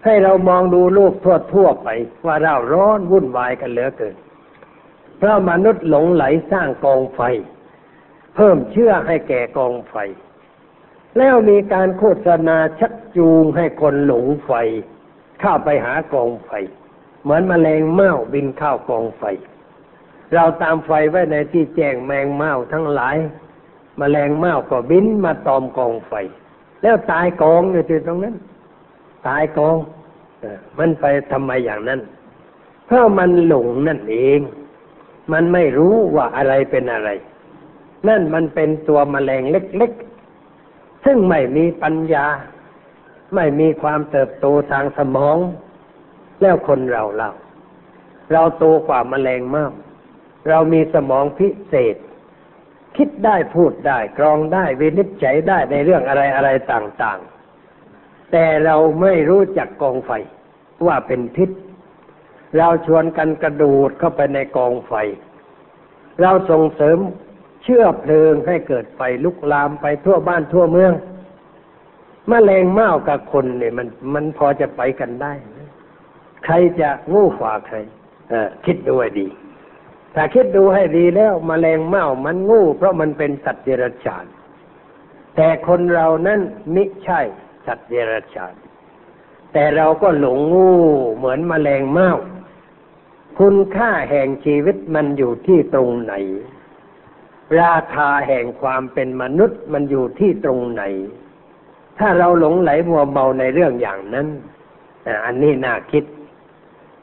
[0.04, 1.88] ให้เรามองดูลูกทั่วทั่วไป
[2.26, 4.14] ว่าเร่าร้อนวุ่นวายกันเหลือเกิน
[5.18, 7.20] เพราะมนุษย์หลงไหลสร้างกองไฟ
[8.34, 9.94] เพิ่มเชื่อให้แก่กองไฟ
[11.18, 14.52] แล้วมีการโฆษณาชักจูงให้คนหลงไฟ
[15.40, 16.50] เข้าไปหากองไฟ
[17.22, 19.24] เหมือนมแมลงเม่าบินเข้ากองไฟ
[20.34, 23.16] เราตามไฟไว้ในที่แจ้งแมงเม่าทั้งหลาย
[24.00, 26.12] มแมลงเม่าก็บินมาตอมกองไฟ
[26.82, 28.36] แล้วตายกองอยู่ที่ตรงนั้น
[29.28, 29.76] ตายกอง
[30.78, 32.00] มันไปทำไมอย่างนั้น
[32.86, 34.40] เพราะมันหลงนั่นเอง
[35.32, 37.10] มันไม่รู้ว่าอะไรเป็นอะไร
[38.08, 40.09] นั่นมันเป็นตัวมแมลงเล็กๆ
[41.04, 42.26] ซึ่งไม่มีปัญญา
[43.34, 45.36] ไม่มีความเติบโตทางสมอง
[46.40, 47.30] แล้วคนเราเรา
[48.32, 49.72] เราโตกว่ามแมลงมาก
[50.48, 51.96] เรามีสมองพิเศษ
[52.96, 57.20] คิดได้พูดได้กรองได้วินิจฉัยได้ในเรื่องอะไรอะไรต่าง
[57.74, 60.10] ๆ แต่เราไม่รู้จักกองไฟ
[60.86, 61.50] ว่าเป็นพิษ
[62.58, 64.92] เราชวนกันกระดูดเข้าไปในกองไฟ
[66.20, 66.98] เราส่งเสริม
[67.62, 70.92] เชื่อเพลิงให้เกิดไฟลุกลามไปทั่วบ้านทั่วเมือง
[72.30, 75.32] มแมลงเม่ากับคนเนี่ย มันมันพอจะไปกันได้
[76.44, 77.76] ใครจะงูฝ่าใคร
[78.30, 79.28] เออคิดดูให้ดี
[80.14, 84.24] ถ้าคิดดูให้ดีแล้วมแมลงเม่ามันงูเพราะมันเป็นสัตว์เดรัจฉาน
[85.36, 86.40] แต่คนเรานั้น
[86.74, 87.20] มิใช่
[87.66, 88.54] สัตว์เดรัจฉาน
[89.52, 90.70] แต่เราก็หลงงู
[91.16, 92.12] เหมือนมแมลงเม่า
[93.38, 96.14] คุณค่าแห่งชีวิตมันอยู่ที่ตรงไหน
[97.58, 100.82] ราคาแห่งความเป็นมนุษย์มันอยู่ที่ตรงไหน
[101.98, 104.26] ถ้าเราหลงไหลมัวเมาในเรื่องอย่างนั้น
[105.24, 106.04] อันนี้น่าคิด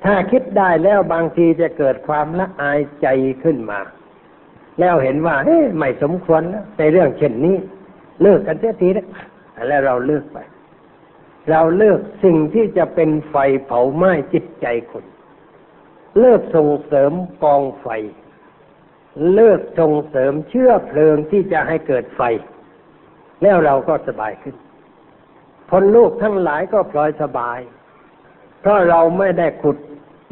[0.04, 3.08] ถ้าคิดได้แล้วบางทีจะเกิดความละอายใจ
[3.44, 3.80] ขึ้นมา
[4.80, 7.56] แล้วเห็นว่าเฮ้ไม่สมควรแล้วในเรื่องเช่นนี้
[8.22, 9.08] เลิกกันเสียทีแล้ว
[9.68, 10.38] แล้วเราเลิกไป
[11.50, 15.06] เราเลิกสิ่งที่จะเป็นไฟเผาไหม้จิตใจคน
[16.20, 17.12] เลิกส่งเสริม
[17.44, 17.88] กองไฟ
[19.34, 22.22] เลิกส่งเสริมเชื่อเพลิงที่จะให้เกิดไฟ
[23.42, 24.56] แล้วเราก็สบายขึ้น
[25.72, 27.60] คนลูกทั้งหลายก็ปลอยสบาย
[28.62, 29.78] เพราะเราไม่ได้ขุด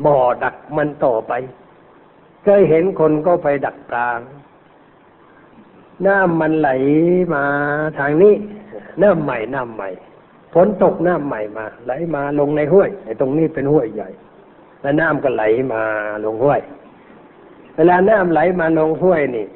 [0.05, 1.33] บ่อดักมันต่อไป
[2.43, 4.07] เคยเห็นคนก็ไปดักปลา
[6.07, 6.69] น้ำมันไหล
[7.33, 7.43] มา
[7.99, 8.33] ทางนี้
[9.01, 9.89] น้ำใหม่น้ำใหม่
[10.53, 14.09] ฝนตกน้ำใหม่มา ไหลมาลงในห้วยไอ้ตรงนี้เป็นห้วยใหญ่
[14.81, 15.43] แล้วน้ำก็ไหล
[15.73, 15.81] มา
[16.25, 16.61] ลงห้วย
[17.75, 19.47] เวลาน้ำไหลมาลงห้วยนี่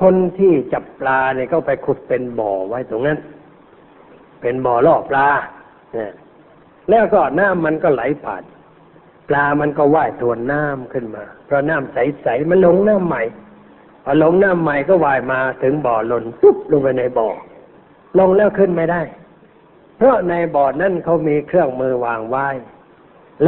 [0.00, 3.18] คนที่จับปลาเนี่ยก็ไปขุดเป็นบ่อไว้ตรงนั้น
[4.40, 5.28] เป็นบ่อล่อปลา
[5.94, 6.12] เนี่ย
[6.90, 8.42] แล้วก็น้ำมันก็ไหลผ่าน
[9.28, 13.22] ปลามันก็ว่ายทวนน้ำขึ้นมา เพราะน้ำใสๆมันลงน้ำใหม่
[14.04, 17.28] พอลงน้ำใหม่ก็ว่ายมาถึงบ่อหล่นปุ๊บลงไปในบ่อ
[18.18, 19.02] ลงแล้วขึ้นไม่ได้
[19.96, 22.48] เพราะในบ่อนั้นเขามีเครื่องมือวางไว้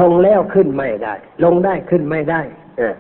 [0.01, 2.41] ลงแล้วขึ้นไม่ได้ ลงได้ขึ้นไม่ได้
[2.79, 2.95] เออ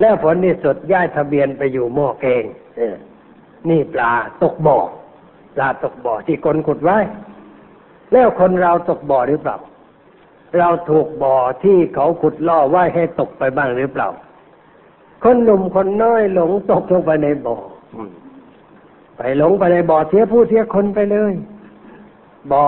[0.00, 2.44] แล้วผลนี่สุดย้ายทะเบียนไปอยู่หม้อแกง
[2.76, 2.96] เออ
[3.68, 4.78] นี่ปลาตกบ่อ
[5.54, 6.98] ปลาตกบ่อที่คนขุดไว้
[8.12, 9.56] แล้วคนเราตกบ่อหรือเปล่า
[10.58, 14.08] เราถูกบ่อที่เขาขุดล่อไว้ให้ตกไปบ้างหรือเปล่า
[15.22, 17.56] คนหนุ่มคนน้อยหลงตกลงไปในบ่อ
[19.16, 21.32] ไปหลงไปในบ่อเสียผู้เสียคนไปเลย
[22.52, 22.66] บ่อ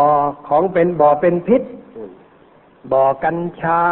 [0.49, 1.63] ของเป็นบ่อเป็นพิษ
[2.93, 3.83] บ่อกัญชา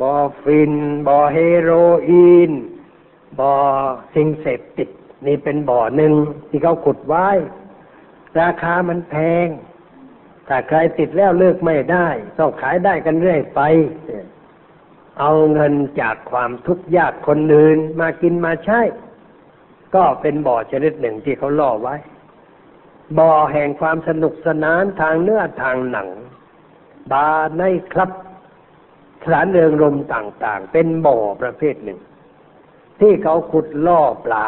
[0.00, 0.12] บ่อ
[0.42, 0.72] ฟิน
[1.06, 1.70] บ่อเฮโร
[2.08, 2.50] อีน
[3.40, 3.54] บ่อ
[4.14, 4.88] สิ่งเสพติด
[5.26, 6.12] นี่เป็นบ่อหนึ่ง
[6.48, 7.28] ที่เขาขุดไว้
[8.40, 9.48] ราคามันแพง
[10.48, 13.60] ถ้าใครติดแล้วเลิกไม่ได้ ต้องขายได้กันเรื่อยไป
[15.20, 18.80] เอาเงินจากความทุกข์ยากคนอื่นมากินมาใช้
[19.94, 21.96] ก็เป็นบ่อชนิดหนึ่งที่เขาล่อไว้
[23.18, 26.08] บ่อแห่งความสนุกสนานทางเนื้อทางหนัง
[27.12, 28.10] บาร์ในครับ
[29.22, 31.98] สถานเริงรมต่าง ๆ เป็นบ่อประเภทหนึ่ง
[33.00, 34.46] ที่เขาขุดล่อปลา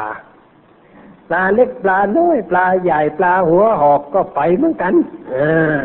[1.29, 4.95] ปลาเล็กปลาน้อยปลาใหญ่ปลาหัวหอกก็ไปเหมือนกัน
[5.31, 5.37] เอ
[5.79, 5.81] อ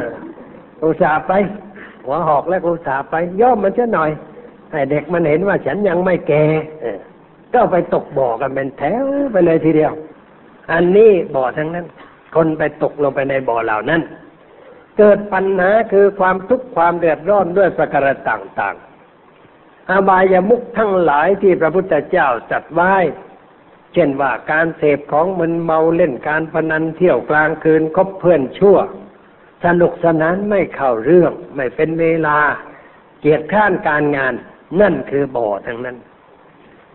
[0.83, 1.33] อุตส่าห์ไป
[2.05, 4.09] หัวหอกแล้วอุตส่าห์ไป ย่อมมันจะหน่อย
[4.71, 6.43] ให้เด็กมันเห็นว่าฉันยังไม่แก่
[7.53, 9.93] ก็ไปตกบ่อกันเป็นแถวไปเลยทีเดียว
[10.71, 11.85] อันนี้บ่อทั้งนั้น
[12.35, 14.01] คนไปตกลงไปในบ่อเหล่านั้น
[14.97, 18.75] เกิดปัญหาคือความทุกข์ความเดือดร้อนด้วยประการต่าง
[19.89, 22.93] อบายามุขทั้งหลายที่พระพุทธเจ้าจัดไว้
[23.93, 28.77] เช่นว่าการเสพของมึนเมาเล่นการพนันเที่ยวกลางคืนคบเพื่อนชั่ว
[29.65, 32.37] สนุกสนานไม่เข้าเรื่องไม่เป็นเวลา
[33.19, 34.33] เกียรติข้านการงาน
[34.81, 35.97] นั่นคือบ่อทั้งนั้น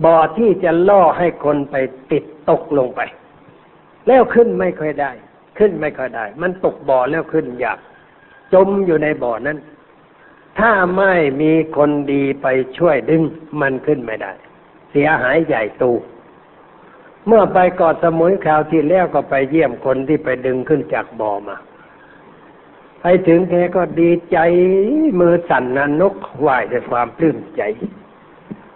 [0.05, 1.77] บ่อที่จะล่อให้คนไป
[2.13, 3.01] ติดตกลงไป
[4.07, 5.13] แล้วขึ้นไม่ค่อยได้
[5.59, 7.79] ขึ้นไม่ค่อยได้ มันตกบ่อแล้วขึ้นยาก
[8.55, 9.59] จมอยู่ในบ่อนั้น
[10.59, 12.47] ถ้าไม่มีคนดีไป
[12.79, 13.23] ช่วยดึง
[13.61, 14.33] มันขึ้นไม่ได้
[14.91, 15.85] เสียหายใหญ่โต
[17.27, 21.57] เมื่อไปเกาะสมุยคราวที่แล้วก็ไปเยี่ยมคนที่ไปดึงขึ้นจากบ่อมา
[23.01, 24.39] ไปถึงแกก็ดีใจ
[25.21, 27.63] มือสั่นนันนกไหวด้วยความปลื้มใจ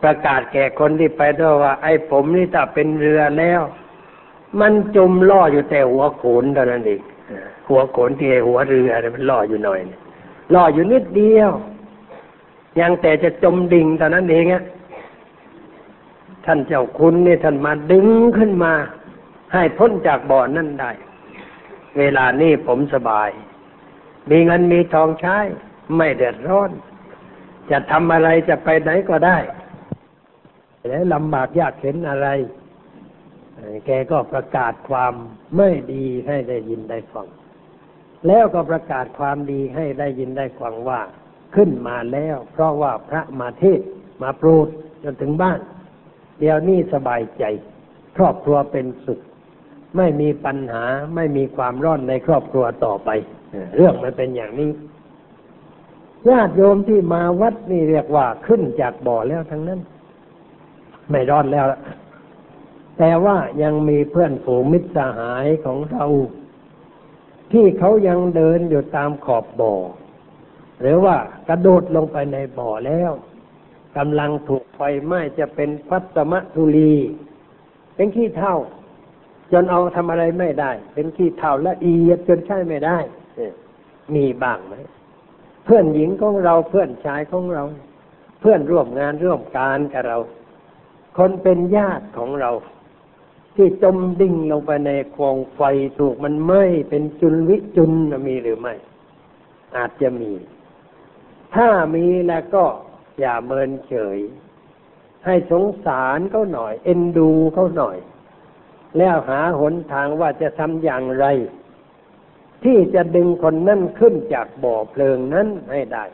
[0.02, 3.62] ประกาศแก่คนที่ไปด้วยว่า ไอ้ผมนี่ถ้าเป็นเรือแล้ว
[4.60, 7.00] มันจมล่ออยู่แต่หัวโขนเท่านั้นเอง
[7.68, 9.80] หัวโขนที่หัวเรือมันล่ออยู่หน่อย
[10.54, 11.50] ล่ออยู่นิดเดียว
[12.80, 14.64] ยังแต่จะจมดิ่งเท่นั้นเองอะ
[16.44, 18.06] ท่านเจ้าคุณนี่ท่านมาดึง
[18.38, 18.72] ขึ้นมา
[19.52, 20.90] ให้พ้นจากบ่อนั่นได้
[21.98, 23.30] เวลานี้ผมสบาย
[24.30, 25.38] มีเงินมีทองใช้
[25.96, 26.70] ไม่เดือดร้อน
[27.70, 29.38] จะทำอะไรจะไปไหนก็ได้
[30.88, 32.28] แล้วลำบากยากเข็นอะไร
[33.86, 35.14] แกก็ประกาศความ
[35.56, 37.26] ไม่ดีให้ได้ยินได้ฟัง
[38.26, 41.00] แล้วก็ประกาศความดีให้ได้ยินได้ฟังว่า
[41.54, 43.80] ขึ้นมาแล้ว เพราะว่าพระมาเทศ
[44.22, 44.68] มาโปรด
[45.04, 45.58] จนถึงบ้าน
[46.38, 47.44] เดี๋ยวนี้สบายใจ
[48.16, 49.20] ครอบครัวเป็นสุข
[49.96, 50.84] ไม่มีปัญหา
[51.14, 53.10] ไม่มีความร้อนในครอบครัวต่อไป
[53.76, 54.70] เรื่องมันเป็นอย่างนี้
[56.28, 59.80] ญาติโยมที่มาวัดนี่เรียกว่าขึ้นจากบ่อแล้วทั้งนั้น
[61.10, 61.66] ไม่ร้อนแล้ว
[62.98, 66.04] แต่ว่ายังมีเพื่อนฝูงมิตรสหายของเรา
[67.52, 69.74] ที่เขายังเดินอยู่ตามขอบบ่อ
[70.80, 71.16] หรือว่า
[71.48, 73.12] กระโดดลงไปในบ่อแล้ว
[73.96, 76.94] กำลังถูกไฟไหม้จะเป็นพัสมะทุลี
[77.94, 78.56] เป็นขี้เท่า
[79.52, 82.98] จนเอาทำอะไรไม่ได้ เป็นขี้เท่าละเอียดจนใช้ไม่ได้
[84.14, 84.74] มีบ้างไหม
[85.64, 87.64] เพื่อนหญิงของเราเพื่อนชายของเรา
[88.40, 90.18] เพื่อนร่วมงานร่วมการกับเรา
[91.16, 92.50] คนเป็นญาติของเรา
[93.56, 95.60] ที่จมดิ่งลงไปในควงไฟ
[95.98, 97.92] ถูกมันไหม้เป็นจุลวิจุล
[98.26, 98.74] มีหรือไม่
[99.76, 100.32] อาจจะมี
[101.54, 102.64] ถ้ามีแล้วก็
[103.18, 104.18] อย่าเมินเฉย
[105.26, 107.96] ให้สงสารเขาหน่อย เอ็นดูเขาหน่อย
[108.98, 111.26] แล้วหาหนทางว่าจะทำอย่างไร
[112.64, 116.04] ที่จะดึงคนนั่นขึ้นจากบ่อเพลิงนั้นให้ได้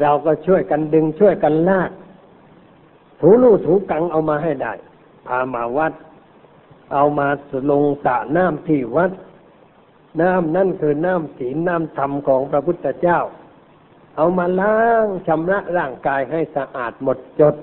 [0.00, 1.90] เราก็ช่วยกันดึงช่วยกันลาก
[3.20, 4.72] ถูลู่ถูกังเอามาให้ได้
[5.26, 5.92] พามาวัด
[6.92, 7.28] เอามา
[7.70, 9.10] ลงสระน้ำที่วัด
[10.20, 13.20] น้ำนั่นคือน้ำศีลน้ำธรรมของพระพุทธเจ้า
[14.16, 17.54] เอามาล้างชำระร่างกายให้สะอาดหมดจด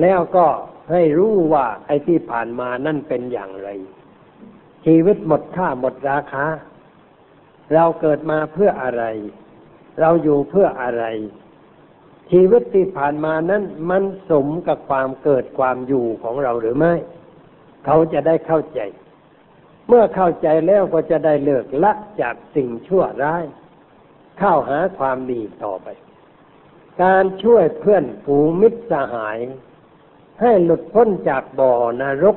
[0.00, 0.46] แล้วก็
[0.90, 3.68] ให้รู้ว่าไอ้ที่ผ่านมานั่นเป็นอย่างไร
[4.84, 6.46] ชีวิตหมดค่าหมดราคา
[7.74, 9.04] เราเกิดมาเพื่ออะไร
[10.00, 11.04] เราอยู่เพื่ออะไร
[12.30, 16.94] ชีวิตที่ผ่านมานั้นมันสมกับความเกิดความอยู่ของเราหรือไม่
[17.84, 18.80] เขาจะได้เข้าใจ
[19.88, 23.44] เมื่อเข้าใจแล้วก็จะได้เลิกละจากสิ่งชั่วร้าย
[24.38, 25.88] เข้าหาความดีต่อไป
[27.02, 29.38] การช่วยเพื่อนฝูมิตรสหาย
[30.40, 32.36] ให้หลุดพ้นจากบ่อนรก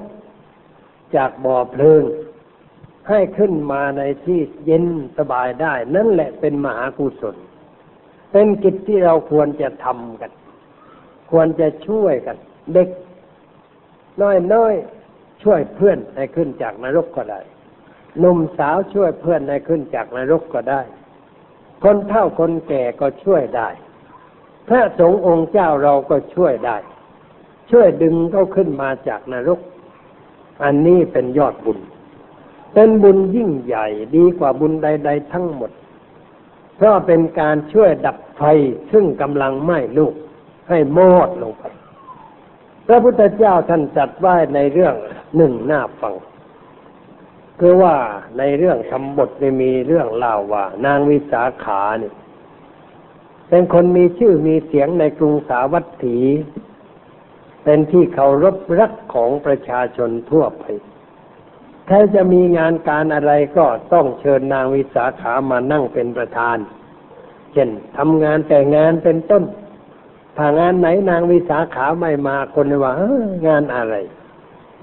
[1.16, 2.04] จากบ่อเพลิง
[3.10, 4.86] ให้ขึ้นมาในที่เย็น
[5.18, 7.36] สบายได้ นั่นแหละเป็นมหากุศล
[8.32, 10.32] เป็นกิจที่เราควรจะทำกัน
[11.32, 12.38] ควรจะช่วยกัน
[12.74, 12.90] เด็ก
[14.54, 14.95] น้อยๆ
[15.46, 17.42] ช่วยเพื่อนให้ขึ้นจากนรกก็ได้
[18.20, 20.82] หนุ่มสาวช่วยเพื่อนให้ขึ้นจากนรกก็ได้
[21.84, 23.70] คนเฒ่าคนแก่ก็ช่วยได้
[24.68, 26.78] พระสงฆ์องค์เจ้าเราก็ช่วยได้
[27.72, 29.60] ช่วยดึงเขาขึ้นมาจากนรก
[30.64, 31.80] อันนี้เป็นยอดบุญ
[32.74, 35.72] เป็นบุญยิ่งใหญ่ดีกว่าบุญใด ๆ ทั้งหมด
[36.76, 38.42] เพราะเป็นการช่วยดับไฟ
[38.92, 40.14] ซึ่งกำลังไหม้ลูก
[40.70, 41.64] ให้มอดลงไป
[42.88, 44.96] พระพุทธเจ้าท่านจัดไว้ในเรื่อง
[45.36, 46.16] หนึ่งหน้าฟัง
[47.60, 47.96] คือว่า
[48.38, 52.14] ในเรื่องทำบทจะมีเรื่องเล่าว่า นางวิสาขาเนี่ย
[53.50, 56.20] เป็นคนมีชื่อมีเสียงในกรุงสาวัตถี
[57.64, 60.64] เป็นที่เคารพรักของประชาชนทั่วไป
[61.90, 66.58] ถ้าจะมีงานการอะไรก็ต้องเชิญนางวิสาขามานั่งเป็นประธาน
[67.54, 69.44] เช่นทำงานแต่งงานเป็นต้น
[70.38, 72.92] ถ้างานไหนนางวิสาขาไม่มาคนว่า
[73.48, 73.96] งานอะไร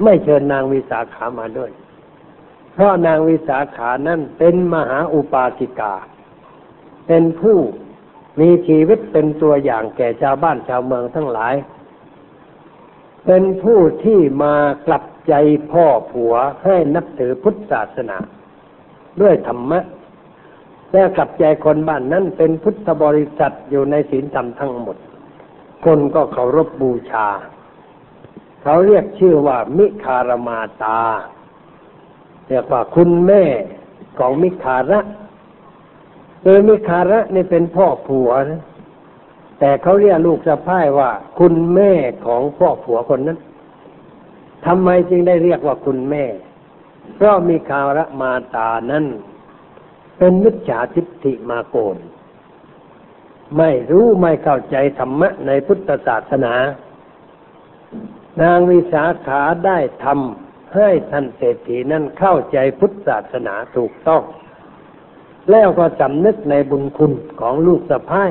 [0.03, 1.71] ไม่เชิญนางวิสาขามาด้วย
[2.73, 5.95] เพราะนางวิสาขานั้นเป็นมหาอุปาสิกา
[7.07, 7.59] เป็นผู้
[8.41, 11.55] มีชีวิตเป็นตัวอย่างแก่ชาวบ้านชาวเมืองทั้งหลาย
[13.27, 14.55] เป็นผู้ที่มา
[14.87, 15.35] กลับใจ
[15.73, 16.35] พ่อผัว
[16.65, 18.19] ให้นับถือพุทธศาสนา
[19.21, 19.81] ด้วยธรรมะ
[20.93, 24.97] และกลับใจคนบ้านนั้นเป็นพุทธบริษัทอยู่ในศีลธรรมทั้งหมด
[25.85, 27.29] คนก็เคารพบบูชา
[28.63, 31.01] เขาเรียกชื่อว่ามิคารมาตา
[32.49, 33.45] เรียกว่าคุณแม่
[34.19, 35.01] ของมิคาระ
[36.43, 38.63] โดยมิคาระนี่เป็นพ่อผัวนะ
[39.59, 41.93] แต่เขาเรียกลูกสะพ้ายว่า คุณแม่
[42.27, 43.39] ของพ่อผัวคนนั้น
[44.67, 46.25] ทำไมจึงได้เรียกว่าคุณแม่
[47.15, 49.05] เพราะมีคาระมาตานั้น
[50.19, 51.97] เป็นมิจฉาทิฏฐิมาโกน
[53.59, 56.55] ไม่รู้ไม่เข้าใจธรรมะในพุทธศาสนา
[58.43, 64.23] นางวิสาขาได้ทำให้ท่านเศรษฐีนั้นเข้าใจพุทธศาสนาถูกต้อง
[65.51, 68.31] แล้วก็สำนึกในบุญคุณของลูกสะพ้าย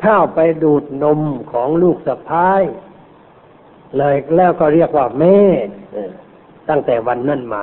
[0.00, 1.20] เข้าไปดูดนม
[1.52, 2.62] ของลูกสะพ้าย
[3.96, 5.38] เลยแล้วก็เรียกว่าแม่
[6.68, 7.62] ตั้งแต่วันนั้นมา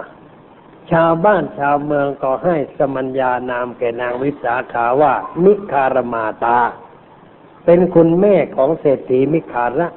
[0.93, 5.13] ชาวบ้านชาวเมืองก็ให้สมัญญานามแก่นางวิสาขาว่า
[5.43, 6.59] มิคารมาตา
[7.65, 9.87] เป็นคุณแม่ของเศรษฐีมิคาระ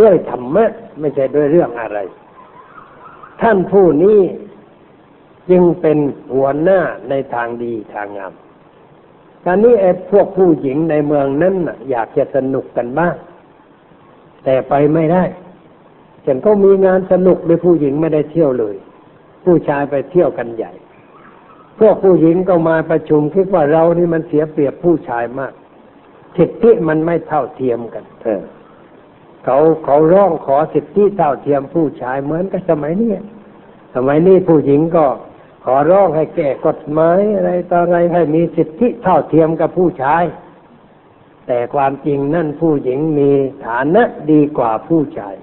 [0.00, 0.64] ด้วยธรรมะ
[1.00, 1.98] ไม่ใช่ด้วยเรื่องอะไร
[3.40, 4.20] ท่านผู้นี้
[5.50, 5.98] จึงเป็น
[6.34, 8.32] หัวหน้าในทางดีทางงาม
[9.44, 11.54] การนี้ไอ้พวกผู้หญิงในเมืองนั้น
[11.90, 13.14] อยากจะสนุกกันบ้าง
[14.44, 15.22] แต่ไปไม่ได้
[16.22, 18.74] เช่นเขามีงานสนุกเลยผู้หญิงไม่ได้เที่ยวเลย
[19.44, 20.72] ผู้ชายไปเที่ยวกันใหญ่
[21.78, 25.52] พวกผู้หญิงก็มาประชุมคิดว่าเรานี่มันเสียเปรียบผู้ชายมาก
[26.36, 28.42] สิทธิมันไม่เท่าเทียมกันเออ
[29.44, 33.12] เขาเขาร้องขอสิทธิเท่าเทียมผู้ชายเหมือนกับสมัยนี้
[33.94, 35.06] สมัยนี้ผู้หญิงก็
[35.64, 40.24] ขอร้องให้แก้กฎหมายอะไรต่ออะไรให้มีสิทธิเท่าเทียมกับผู้ชาย
[41.46, 43.30] แต่ความจริงนั่นผู้หญิงมี
[43.66, 45.34] ฐานะดีกว่าผู้ชาย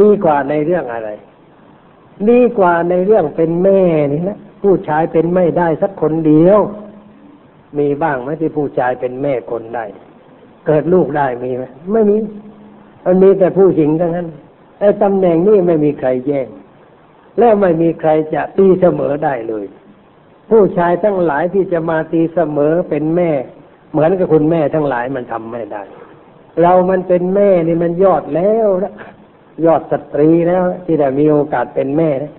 [0.00, 1.10] ดีกว่าในเรื่องอะไร
[2.30, 3.80] ดีกว่าในเรื่องเป็นแม่
[4.12, 6.58] นี่นะผู้ชายเป็นไม่ได้สักคนเดียว
[7.78, 9.84] มีบ้างไหมที่ผู้ชายเป็นแม่คนได้
[10.66, 12.16] เกิดลูกได้มีไหมไม่มี
[13.04, 14.28] มันมีแต่ผู้หญิงทั้งนั้น
[14.78, 16.48] ไอ้ตำแหน่งนี้ไม่มีใครแย่ง
[17.38, 19.64] แล้วไม่มีใครจะตีเสมอได้เลย
[20.50, 23.30] ผู้ชายทั้งหลายที่จะมาตีเสมอเป็นแม่
[23.92, 25.82] เหมือนกับคุณแม่ทั้งหลายมันทำไม่ได้
[26.62, 28.92] เรามันเป็นแม่นี่มันยอดแล้วนะ
[29.64, 32.32] ยอดสตรีแล้ว ที่ได้มีโอกาสเป็นแม่นะ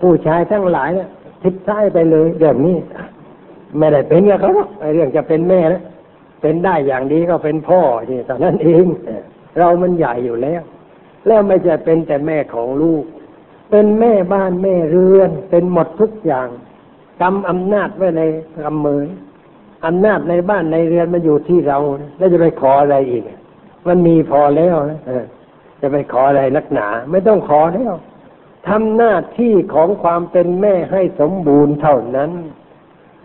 [0.00, 1.08] ผู้ชายทั้งหลายเนะ
[1.42, 2.76] ทิศท้ายไปเลยเรื่องนี้
[3.78, 4.50] ไม่ได้เป็นกับเขา
[4.80, 5.82] ไอเรื่องจะเป็นแม่นะ
[6.42, 8.84] เป็นได้อย่างดีก็เป็นพ่อที่ตอนนั้นเอง
[9.58, 10.62] เรามันใหญ่อยู่แล้ว
[11.26, 13.04] แล้วไม่ใช่เป็นแต่แม่ของลูก
[13.70, 16.48] เป็นแม่บ้านแม่เรือน เป็นหมดทุกอย่าง
[17.20, 18.22] กำอำนาจไว้ใน
[18.64, 19.02] กำมือ
[19.86, 21.78] อำนาจในบ้านในเรือนมันอยู่ที่เรา
[22.18, 23.22] แล้วจะไปขออะไรอีก
[23.88, 25.00] มันมีพอแล้วนะ
[25.80, 27.94] จะไปขออะไรนักหนา ไม่ต้องขอแล้ว
[28.68, 32.30] ทำหน้าที่ของความเป็นแม่ให้สมบูรณ์เท่านั้น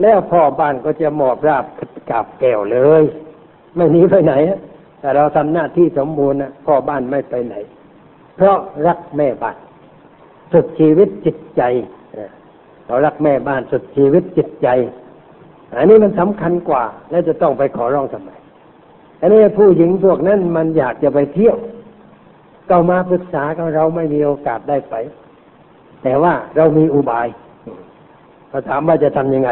[0.01, 1.65] แล้วพ่อบ้านก็จะมอบราบ
[2.09, 3.03] กับแก้วเลย
[3.75, 4.33] ไม่หนีไปไหน
[4.99, 7.55] แต่เราทำหน้าที่สมบูรณ์นะพ่อบ้านไม่ไปไหน
[8.35, 9.57] เพราะรักแม่บ้าน
[10.53, 11.61] สุดชีวิตจิตใจ
[12.85, 14.67] เรารักแม่บ้านสุดชีวิตจิตใจ
[15.77, 18.31] อันนี้มันสำคัญกว่า แล้วจะต้องไปขอร้องทำไม
[19.21, 21.57] อันนี้ผู้หญิงพวกนั้นมันอยากจะไปเที่ยว
[22.69, 24.95] ก็มาปรึกษากับเราไม่มีโอกาสได้ไป
[26.03, 27.27] แต่ว่าเรามีอุบาย
[28.49, 29.51] เขาถามว่าจะทำยังไง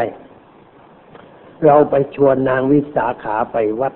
[1.66, 3.94] เราไปชวนนางวิสาขาไปวัด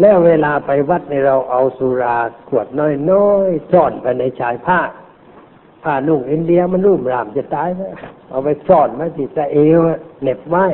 [0.00, 2.16] แล้วเวลาไปวัดในเราเอาสุรา
[2.48, 2.66] ขวด
[3.10, 4.80] น้อยๆซ่อนไปในชายผ้า
[5.82, 7.82] ผ้านุ่งอินเดียมันรูปรามจะตายไหม
[8.28, 9.80] เอาไปซ่อนไว้ที่สะเอว
[10.22, 10.64] เหน็บไว้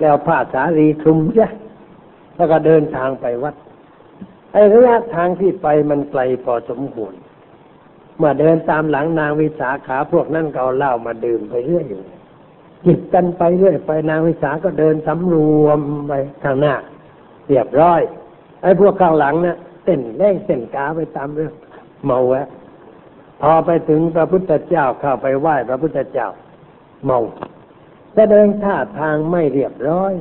[0.00, 1.48] แล้วผ้าสาลีคลุมใช่
[2.36, 3.54] แล้วก็เดินทางไปวัด
[4.54, 7.14] ไอ้ระยะทางที่ไปมันไกลพอสมควร
[8.18, 12.02] เมื่อเดินตามหลังนางวิสาขาพวกนั้นก็เอาเหล้ามาดื่มไปเรื่อยอยู่
[12.84, 15.34] จิบกันไปเรื่อยไปนางวิสาก็เดินสำร
[15.64, 16.12] วมไป
[16.44, 16.74] ข้างหน้า
[17.48, 18.00] เรียบร้อย
[18.62, 21.52] ไอ้พวกข้างหลังนะ่ยเต้นแรงเต้นกาไปตามเรื่อง
[22.06, 22.48] เมาแวะ
[23.40, 26.28] พอไปถึงพระพุทธเจ้าเข้าไปไหว้พระพุทธเจ้า
[27.04, 27.20] เมา
[28.14, 30.12] แสดงท่าทางไม่เรียบร้อย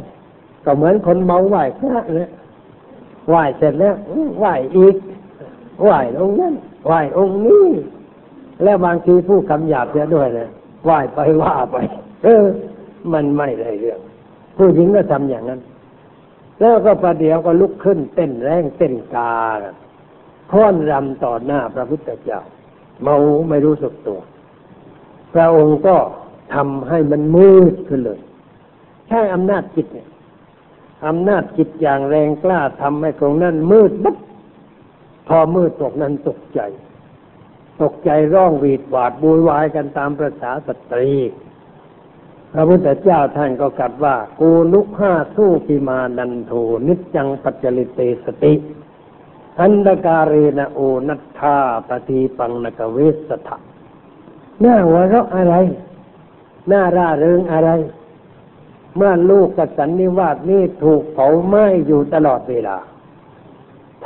[0.66, 2.30] ก็เหมือนคนเมาไหว้พระเนี่ย
[3.30, 3.96] ไหว้เสร็จแล้ว
[4.40, 4.96] ไหว้อีก
[5.84, 6.54] ไหว้องค์นั้น
[6.86, 7.68] ไหว้องค์นี้
[8.64, 10.50] แล้วบางทีผู้คำหยาบเสียด้วยนะ
[10.86, 11.76] ไหว้ไปว่าไป
[12.24, 12.46] เออ
[13.14, 14.00] มันไม่ได้เรื่อง
[14.58, 15.62] ผู้หญิงก็ทำอย่างนั้น
[16.60, 19.34] แล้วก็ประเดี๋ยวก็ลุกขึ้นเต้นแรงเต้นกา
[20.52, 22.40] ค้อนรำต่อหน้าพระพุทธเจ้า
[23.04, 23.16] เมา
[23.50, 24.20] ไม่รู้สึกตัว
[25.34, 25.96] พระองค์ก็
[26.54, 28.20] ทำให้มันมืดขึ้นเลย
[29.08, 30.08] ใช้อำนาจจิตเนี่ย
[31.06, 34.18] อำนาจจิตอย่างแรงกล้าทำให้ตรงนั้นมืดบั๊บ
[35.28, 36.60] พอมืดตกนั้นตกใจ
[37.82, 41.12] ตกใจร้องหวีดหวาดบูวายกันตามประษาสตรี
[42.54, 46.52] พระพุทธเจ้าท่านก็กัดว่า กูลุกห้าสู้ปิมานันโท
[46.88, 48.54] นิจจังปัจจลิเตสติ
[49.60, 51.58] อันดการเรนโอนัทธา
[51.90, 52.98] ปฏิปังนกเว
[53.30, 53.58] สถะ
[54.62, 55.56] หน้าหัวเราะอะไร
[56.70, 57.70] หน้าร่าเริงอะไร
[58.96, 62.78] เมื่อลูกกสันนิวาสนี่ถูกเผาไหม้อยู่ตลอดเวลา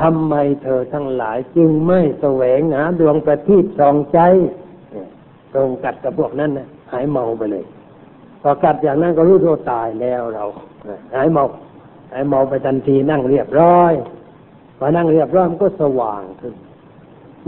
[0.01, 0.33] ทำไม
[0.63, 4.19] เธอทั้งหลายจึงไม่แสวงหาดวงประทีปสองใจ
[5.53, 7.65] ตรงกัดกับพวกนั้นนะหายเมาไปเลย
[8.41, 10.43] พอกัดอย่างนั้นก็รู้ตัวตายแล้วเรา
[11.15, 11.43] หายเมา
[12.11, 13.93] หายเมาไปทันทีนั่งเรียบร้อย
[14.77, 16.53] พอนั่งเรียบร้อยมันก็สว่างขึ้น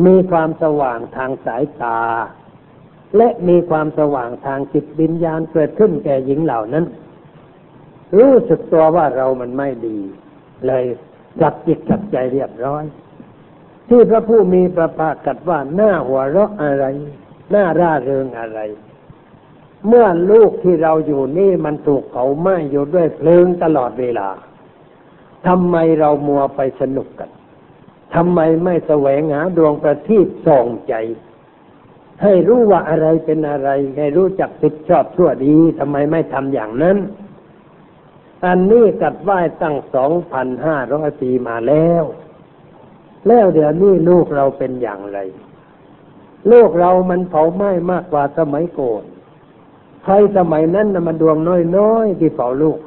[0.06, 2.02] มีความสว่างทางสายตา
[3.18, 6.86] และมีความสว่างทางจิตวิญญาณเกิดขึ้นแก่หญิงเหล่านั้น
[8.18, 10.00] รู้สึกตัวว่าเรามันไม่ดี
[10.68, 10.86] เลย
[11.42, 12.84] จับจิตจับใจเรียบร้อย
[13.90, 16.86] ที่พระผู้มีพระภาคกัดว่าหน้าหัวเราะอะไร
[17.52, 18.60] หน้าร่าเริงอะไร
[19.88, 24.30] เมื่อลูกที่เราอยู่นี่มันถูกเขาไหม้อยู่ด้วยเพลิงตลอดเวลา
[25.48, 27.30] ทำไมเรามัวไปสนุกกัน
[28.16, 30.94] ทำไมไม่แสวงหาดวงประทีปส่องใจ
[32.24, 36.98] ให้รู้ว่าอะไรเป็นอะไร ให้รู้จักผิดชอบชั่วดีทำไมไม่ทำอย่างนั้น
[38.46, 42.04] อันนี้กัดไหว้ตั้งสองพันห้าร้อยปีมาแล้ว
[43.28, 45.20] แล้วเดี๋ยวนี้ลูกเราเป็นอย่างไร
[46.52, 49.04] ลูกเรามันเผาไหม้มากกว่าสมัยก่อน
[50.04, 51.38] ใครสมัยนั้นนะมันดวง
[51.78, 52.80] น้อยๆที่เผาลูก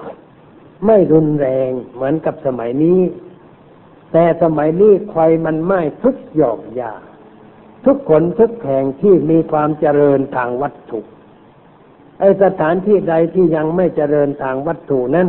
[0.87, 3.01] ไม่รุนแรงเหมือนกับสมัยนี้
[4.13, 6.93] แต่สมัยนี้ไฟมันไหม้ทุกหย่อมยา
[7.87, 11.01] ทุกคนทุกแห่งที่มีความเจริญทางวัตถุ
[12.19, 15.29] ไอสถานที่ใดที่ยังไม่เจริญทางวัตถุนั้น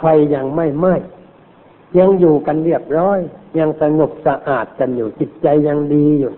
[0.00, 0.94] ไฟยังไม่ไหม้
[1.98, 3.18] ยังอยู่กันเรียบร้อย
[3.58, 6.34] ยังสงบสะอาดกันอยู่จิตใจยังดีอยู่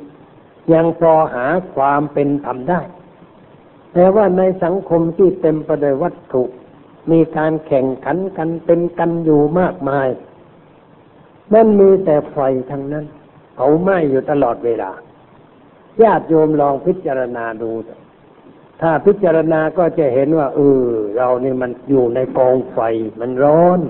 [0.73, 2.81] ยังพอหาความเป็นธรรมได้
[3.93, 6.43] แต่ว่าในสังคมที่เต็มไปด้วยวัตถุ
[7.11, 10.09] มีการแข่งขันกันเป็นกันอยู่มากมาย
[11.55, 12.39] นั่นมีแต่ไฟ
[12.71, 13.05] ทั้งนั้น
[13.57, 14.91] เขาไหม้อยู่ตลอดเวลา
[16.03, 17.95] ญาติโยมลองพิจารณาดูถ้
[18.81, 20.83] ถ้าพิจารณาก็จะเห็นว่าเออ
[21.17, 22.79] เรานี่มันอยู่ในกองไฟ
[23.21, 23.81] มันร้อน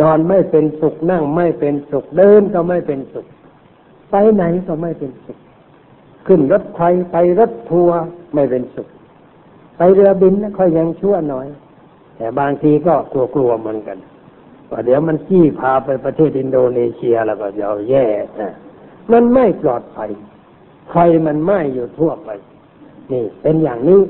[0.00, 3.26] นอนไม่เป็นสุขนั่งไม่เป็นสุขเดินก็ไม่เป็นสุข
[4.10, 5.38] ไปไหนก็ไม่เป็นสุข
[6.26, 6.80] ขึ้นรถไฟ
[7.12, 7.98] ไปรถทัวร์
[8.34, 8.88] ไม่เป็นสุข
[9.76, 11.46] ไปเรือบินนะค่อยยังชั่วหน่อย
[12.16, 12.94] แต่บางทีก็
[13.34, 13.98] กลัวๆเหมือนกัน
[14.70, 18.06] ว่าเดี๋ยวมันจี้พาไปประเทศอินโดนีเซียแล้วก็จะแย่
[18.40, 18.52] นะ
[19.12, 20.10] มันไม่ปลอดภัย
[20.90, 22.30] ไฟมันไหม้อยู่ทั่วไป
[23.12, 24.00] นี่เป็นอย่างนี้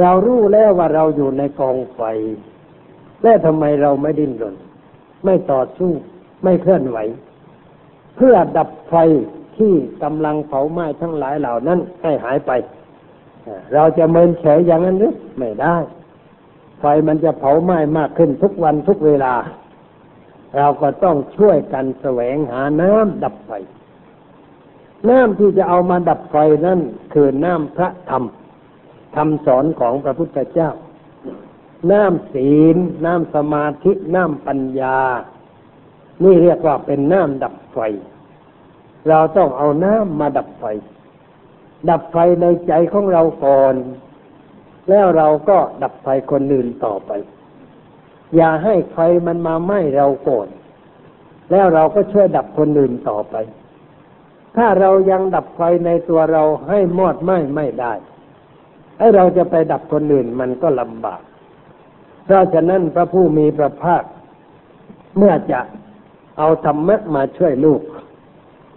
[0.00, 2.00] เรารู้แล้วว่าเราอยู่ในกองไฟ
[3.22, 4.54] แล้วทำไมเราไม่ดิ้นรน
[5.24, 5.92] ไม่ต่อสู้
[6.44, 6.98] ไม่เคลื่อนไหว
[8.16, 8.94] เพื่อดับไฟ
[9.56, 9.72] ที่
[10.02, 12.52] กำลังเผาไหม้ทั้งหลายเหล่านั้นให้หายไป
[13.74, 15.76] เราจะเมินเฉยอย่างนั้นหรือไม่ได้
[16.80, 19.34] ไฟมันจะเผาไหม้มากขึ้นทุกวันทุกเวลา
[20.56, 23.50] เราก็ต้องช่วยกันแสวงหาน้ำดับไฟ
[25.08, 26.36] น้ำที่จะเอามาดับไฟ
[26.66, 26.80] นั่น
[27.14, 28.24] คือน้ำพระธรรม
[29.16, 30.70] คำสอนของพระพุทธเจ้า
[31.90, 34.98] น้ำศีล น้ำสมาธิ น้ำปัญญา
[36.24, 37.78] นี่เรียกว่าเป็นน้ำดับไฟ
[39.08, 40.64] เราต้องเอาน้ำมาดับไฟ
[41.90, 43.74] ดับไฟในใจของเราก่อน
[44.88, 47.10] แล้วเราก็ดับไฟคนอื่นต่อไป
[48.36, 50.48] อย่าให้ไฟมันมาไหม้เราก่อน
[51.50, 53.36] แล้วเราก็ช่วยดับคนอื่นต่อไป
[54.58, 57.92] ถ้าเรายังดับไฟในตัวเราให้มอดไหม้ไม่ได้
[58.98, 61.22] ให้เราจะไปดับคนอื่นมันก็ลำบาก
[62.24, 64.02] เพราะฉะนั้นพระผู้มีพระภาค
[65.16, 65.60] เมื่อจะ
[66.38, 67.80] เอาธรรมะมาช่วยลูก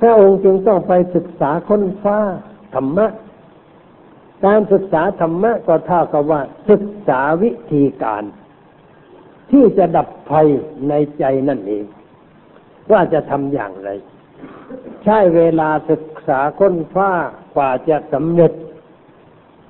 [0.01, 2.17] พระองค์จึงต้องไปศึกษาค้นฟ้า
[2.75, 3.07] ธรรมะ
[4.45, 8.23] การศึกษาธรรมะก็เท่ากับว่า ศึกษาวิธีการ
[9.51, 10.31] ที่จะดับไฟ
[10.89, 11.85] ในใจนั่นเอง
[12.91, 13.89] ว่าจะทำอย่างไร
[15.03, 17.11] ใช้เวลาศึกษาค้นฟ้า
[17.55, 18.53] กว่าจะสำเร็จ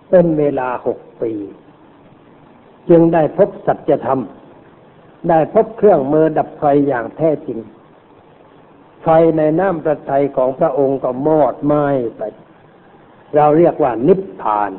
[0.10, 1.34] เป็นเวลาหกปี
[2.90, 4.22] จึงได้พบสัจธรรม
[5.30, 7.60] ได้พบเครื่องมือดับไฟอย่างแท้จริง
[9.04, 11.86] ไฟในน้ำประทัยของพระองค์ก็มอดไหม้
[12.18, 12.22] ไป
[13.36, 14.72] เราเรียกว่านิพพาน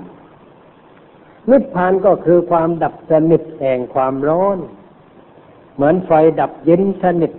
[1.51, 4.59] นิพพานก็คือความดับสนิทแห่งความร้อน
[5.75, 6.11] เหมือนไฟ
[6.41, 7.33] ดับเย็นสนิท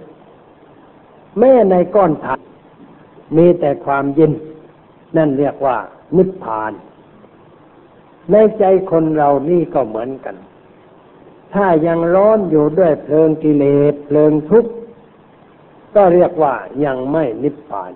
[1.40, 2.40] แม้ในก้อนถ่าน
[3.38, 4.34] มีแต่ความเย็น
[5.18, 5.78] นั่นเรียกว่า
[6.18, 6.74] นิพพาน
[8.32, 10.36] ในใจคนเรานี่ก็เหมือนกัน
[11.54, 14.72] ถ้ายังร้อนอยู่ด้วยเพลิงกิเลสเพลิงทุกข์
[15.96, 16.56] ก็เรียกว่า
[16.86, 17.92] ยังไม่นิพพาน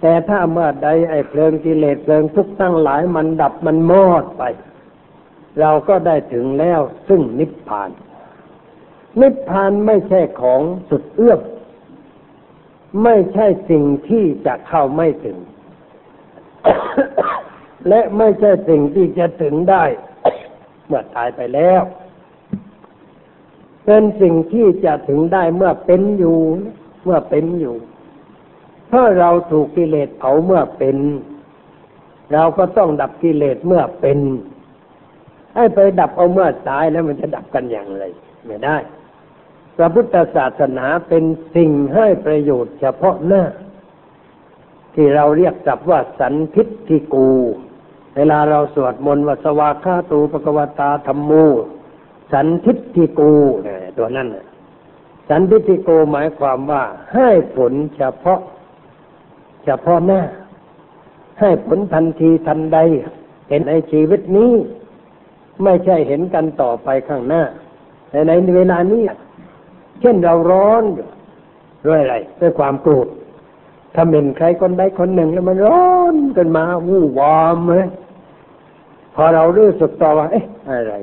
[0.00, 4.42] แต่ถ้าเมื่อใดไอ้เพลิงกิเลสเพลิงทุกข์ตั้งหลายมันดับมันมอดไป
[5.60, 7.90] เราก็ได้ถึงแล้วซึ่งนิพพาน
[9.20, 11.40] นิพพานไม่ใช่ของสุดเอื้อม
[13.04, 15.38] ไม่ใช่สิ่งที่จะเข้าไม่ถึง
[17.88, 19.84] และไม่ใช่สิ่งที่จะถึงได้
[20.86, 21.82] เมื่อตายไปแล้ว
[23.84, 26.38] เป็นสิ่งที่จะถึงได้เมื่อเป็นอยู่
[27.04, 27.76] เมื่อเป็นอยู่
[28.90, 30.96] ถ้าเราถูกกิเลสเผาเมื่อเป็น
[32.32, 34.18] เราก็ต้องดับกิเลสเมื่อเป็น
[35.54, 38.04] ให้ไปดับเอาเมื่อตายแล้วมันจะดับกันอย่างไร
[38.46, 38.76] ไม่ได้
[39.82, 41.24] ระพุทธศาสนาเป็น
[41.54, 43.44] สิ่งให้ประโยชน์เฉพาะหน้า
[44.94, 47.30] ที่เราเรียกจับว่าสันทิฏฐิกู
[48.16, 51.44] เวลาเราสวดมนต์ว่าสวากาตูปกวตาธรรมู
[52.32, 53.34] สันทิฏฐิกู
[53.98, 54.28] ตัวนั้น
[55.28, 56.82] สันทิฏฐิกูหมายความว่า
[57.14, 58.40] ให้ผลเฉพาะ
[59.64, 60.20] เฉพาะหน้า
[61.40, 62.78] ให้ผลทันทีทันใด
[63.48, 64.52] เห็นในชีวิตนี้
[65.64, 67.42] ไม่ใช่เห็นกันต่อไปข้างหน้า
[68.10, 69.02] แต่ในเวลานี้
[70.00, 71.06] เช่นเราร้อนอยู่
[71.86, 73.08] ด้วยอะไรด้วยความโกรธ
[73.94, 77.88] ถ้าเป็นใครคนใดคนหนึ่งแล้วมันร้อนกันมาวู่วามเลย
[79.14, 80.94] พอเรารู้สึกตัวว่าเอ๊ะอะไร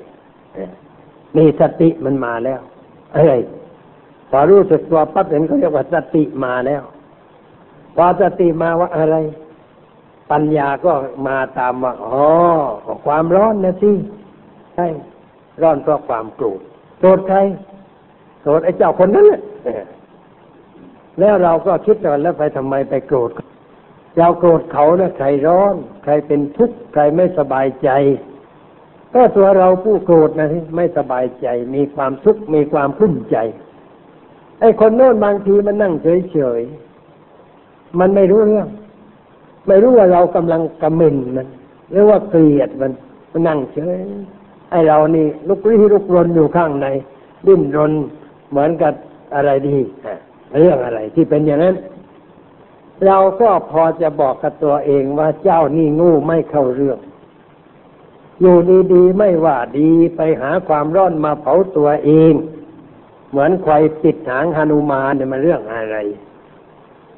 [1.37, 2.59] นี่สติมันมาแล้ว
[3.13, 3.39] เอ้ย
[4.29, 6.83] พอรู้สึกตัวปั๊บเห็นเขาเรียกว่าสติมาแล้ว
[7.95, 9.15] พอสติมาว่าอะไร
[10.31, 10.93] ปัญญาก็
[11.27, 12.21] มาตามว่าอ๋อ
[13.05, 13.91] ความร้อนนะสิ
[14.75, 14.87] ใช่
[15.61, 16.59] ร้อนเพราะความโกรธ
[16.99, 17.37] โกรธใคร
[18.47, 19.41] โกรธไอ้เจ้าคนนั้นแหละ
[21.19, 23.29] แล้วเราก็คิดว่าแล้วไปทำไมไปโกรธ
[24.17, 27.89] เราโกรธเขานะใครร้อน ใครเป็นทุกข์ใครไม่สบายใจ
[29.13, 33.37] ก็ตัวเราผู้โกรธนะไม่สบายใจ มีความทุกข์มีความพุ่มใจ
[34.59, 35.93] ไอ้คนโน้นบางทีมันนั่ง
[36.31, 38.67] เฉยๆมันไม่รู้เรื่อง
[39.67, 41.47] ไม่รู้ว่าเรากำลังกระมินมัน
[41.91, 42.91] หรือว่าเกลียดมัน
[43.31, 43.97] มันนั่งเฉย
[44.71, 46.87] ไอ้เรานี่ลุกลี้ลุกรนอยู่ข้างใน
[47.47, 47.93] ดิ้นรน
[48.49, 48.93] เหมือนกับ
[49.35, 49.77] อะไรดี
[50.59, 51.75] เรื่องอะไรที่เป็นอย่างนั้น
[53.05, 56.99] เราก็พอจะบอกกับตัวเองว่าเจ้านี่งูไม่เข้าเรื่อง
[58.41, 58.57] อยู่
[58.93, 62.33] ดีๆไม่ว่าดีไปหาความร้อนมาเผาตัวเอง
[63.29, 65.97] เหมือนควายปิดหางฮานุมานเนี่ยมันเรื่องอะไร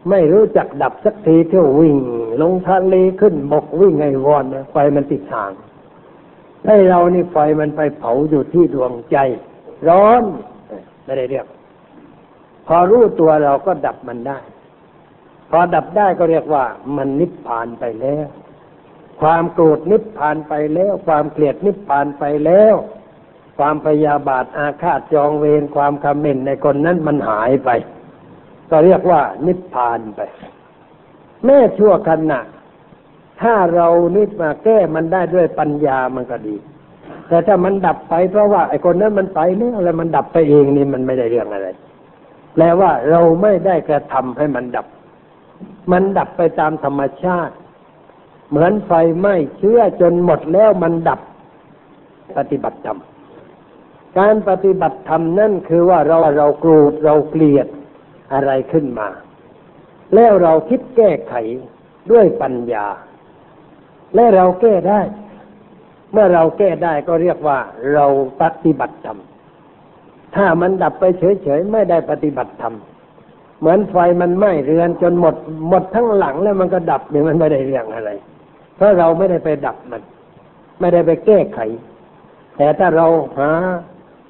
[0.10, 1.96] ไม่รู้จักดับสักทีเที่ยววิ่ง
[2.42, 5.52] ลงทะเลขึ้นบกวิ่งไงวอนไฟมันติดทาง
[6.66, 9.18] ให้เรานี่ไฟมันไปเผาอยู่ที่ดวงใจ
[9.90, 10.24] ร้อน
[11.10, 11.48] ไม่ได้เรียก
[12.68, 14.40] พอรู้ตัวเราก็ดับมันได้
[15.50, 18.28] พอดับได้ก็เรียกว่า มันนิพพานไปแล้ว
[19.22, 22.76] ความโกรธนิพพานไปแล้ว ความเกลียดนิพพานไปแล้ว
[23.58, 27.70] ความพยาบาทอาฆาตจองเวรความคำเมนในคนนั้นมันหายไป
[28.70, 30.22] ก็เรียกว่านิพพานไป
[31.46, 32.40] แม่ชั่วขณะ
[33.42, 36.56] ถ้าเรานิพมาแก้มันได้ด้วยปัญญามันก็ดี
[37.30, 41.68] แต่ถ้ามันดับไปเพราะว่าไอ้คนนั้นมันไปแล้วแล้วมันดับไปเองนี่มันไม่ได้เรื่องอะไร
[42.54, 44.88] แปลว่าเราไม่ได้กระทำให้มันดับ
[45.92, 47.56] มันดับไปตามธรรมชาติ
[48.50, 51.20] เหมือนไฟไหม้เชื้อจนหมดแล้วมันดับ
[52.38, 53.00] ปฏิบัติธรรม
[54.20, 57.68] การปฏิบัติธรรมนั่นคือว่าเราเราโกรธเราเกลียด
[58.34, 59.10] อะไรขึ้นมา
[60.16, 61.34] แล้วเราคิดแก้ไข
[62.12, 62.88] ด้วยปัญญา
[64.16, 65.02] และเราแก้ได้
[66.12, 67.60] เมื่อเราแก้ได้ก็เรียกว่า
[67.94, 68.06] เรา
[68.42, 69.20] ปฏิบัติธรรม
[70.36, 71.04] ถ้ามันดับไป
[71.44, 72.76] เฉยๆไม่ได้ปฏิบัติธรรม
[73.60, 75.36] เหมือนไฟมันไหม้เรือนจนหมด
[75.70, 78.12] หมดทั้งหลังแล้วมันก็ดับเนี่ยมันไม่ได้เรื่องอะไร
[78.76, 80.02] เพราะเราไม่ได้ไปดับมัน
[80.80, 81.60] ไม่ได้ไปแก้ไข
[82.58, 83.08] แต่ถ้าเรา
[83.38, 83.52] หา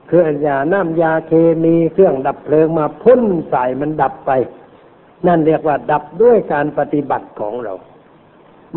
[0.07, 1.31] เครื่องยาน้ำยาเค
[1.63, 4.31] มีเครื่องดับเพลิงมาพ่นใส่มันดับไป
[5.27, 7.73] นั่นเรียกว่าดับด้วยการปฏิบัติของเรา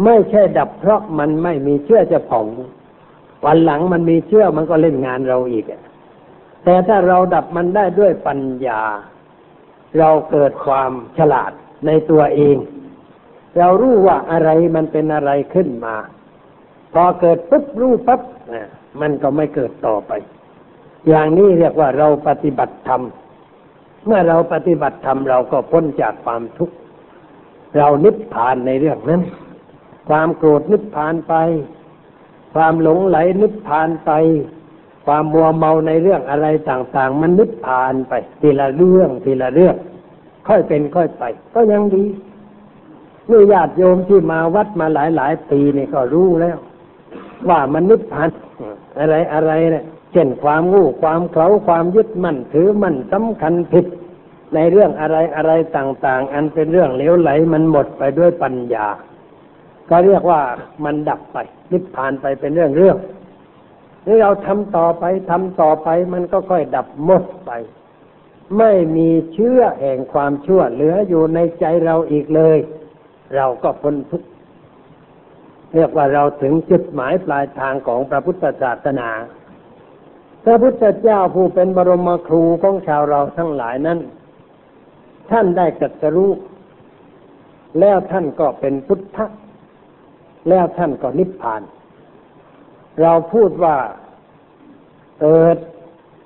[0.04, 2.46] ไม่ใช่ดับเพราะมันไม่มีเชื่อจะผ่อง
[3.44, 5.64] วันหลังมันมีเชื่อมันก็เล่นงานเราอีก
[6.64, 8.82] แต่ถ้าเราดับมันได้ด้วยปัญญา
[9.98, 11.52] เราเกิดความฉลาด
[11.86, 12.56] ในตัวเอง
[13.58, 15.96] เรารู้ว่าอะไรมันเป็นอะไรขึ้นมา
[16.92, 18.20] พอเกิดปุ๊บรู้ปั๊บ
[19.00, 20.12] มันก็ไม่เกิดต่อไป
[21.08, 23.02] อย่างนี้เรียกว่าเราปฏิบัติธรรม
[24.06, 26.74] เมื่อเราปฏิบัติธรรมเราก็พ้นจากความทุกข์
[27.76, 29.22] เรานิพพานในเรื่องนั้น
[30.08, 31.34] ความโกรธนิพพานไป
[32.54, 34.10] ความหลงไหลนิพพานไป
[35.06, 39.76] ความมัวเมาในเรื่องอะไรต่าง ๆ มันนิพพานไป ทีละเรื่องทีละเรื่อง
[40.48, 41.24] ค่อยเป็นค่อยไป
[41.54, 42.04] ก็ยังดี
[43.30, 46.56] นี่ญาติโยมที่มาวัดมาหลายๆปีนี่ก็รู้แล้ว
[47.48, 48.28] ว่ามันนิพพาน
[48.98, 53.86] อะไรอะไรเนี่ยเช่นความงูความเขาความยึดมั่นถือมั่นสำคัญผิด
[54.54, 58.86] ในเรื่องอะไรอะไรต่าง ๆ อันเป็นเรื่องเลวไหลมันหมดไปด้วยปัญญา
[59.92, 60.42] ก็เรียกว่า
[60.84, 61.38] มันดับไป
[61.72, 62.96] นิพพานไปเป็นเรื่องเรื่อง
[64.06, 67.50] นี่เราทำต่อไปทำต่อไปมันก็ค่อยดับหมดไป
[68.58, 72.58] ไม่มีเชื้อแห่งความชั่วเหลืออยู่ในใจเราอีกเลย
[73.36, 74.22] เราก็พ้นทุก
[75.74, 79.10] เรียกว่าเราถึงจุดหมายปลายทางของพระพุทธศาสนา
[80.44, 83.98] พระพุทธเจ้าผู้เป็นบรมครูของชาวเราทั้งหลายนั้น
[85.30, 86.32] ท่านได้กัตรู้
[87.80, 89.18] แล้วท่านก็เป็นพุทธ
[90.48, 91.62] แล้วท่านก็นิพพาน
[93.00, 93.76] เราพูดว่า
[95.20, 95.56] เกิด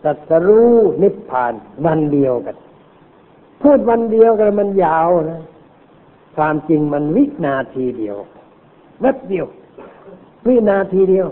[0.05, 1.53] ตัสรู้นิพพาน
[1.87, 2.57] วันเดียวกัน
[3.63, 5.43] พูดวันเดียวกันมันยาวนะ
[6.37, 8.17] ความจริงมันวินาทีเดียว
[9.01, 9.47] แวบเดียว
[10.47, 11.27] วินาทีเดียว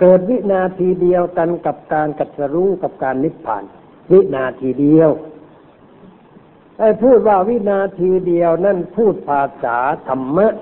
[0.00, 3.64] เกิดวินาทีเดียวกันกับการกัตรู้กับการนิพพาน
[4.12, 5.10] วินาทีเดียว
[6.78, 9.78] ไอ้พูดว่าวินาทีเดียวนั่นพูดภาษา
[10.08, 10.54] ธรรมะ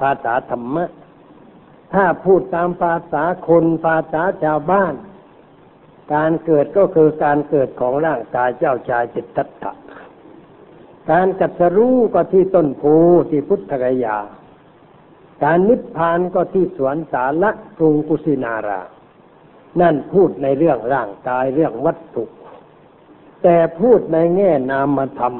[0.00, 0.84] ภาษาธรรมะ
[1.94, 4.94] ถ้าพูดตามภาษาคนภาษาชาวบ้าน
[6.14, 9.72] การเกิดก็คือการเกิดของร่างกายเจ้าชายจิตตัตถะ
[11.10, 12.82] การกัตรู้ก็ที่ต้นโพ
[13.30, 14.18] ที่พุทธกยา
[15.42, 18.80] การนิพพานก็ที่สวนสาระกรุงกุสินารา
[19.80, 22.24] นั่นพูดในเรื่องร่างกายเรื่องวัตถุ
[23.42, 25.34] แต่พูดในแง่นามธรรม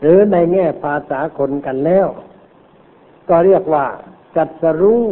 [0.00, 2.08] หรือในแง่ภาษาคนกันแล้ว
[3.28, 3.86] ก็เรียกว่า
[4.36, 5.04] กัตรู้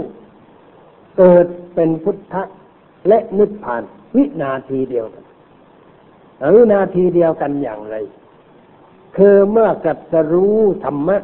[1.19, 2.43] เกิดเป็นพุทธะ
[3.09, 3.83] และนิพพาน
[4.17, 5.25] วินาทีเดียวกัน
[6.55, 7.97] วินาทีเดียวกันอย่างไร
[9.17, 11.23] คือเมื่อกัตรู้ธรรมะ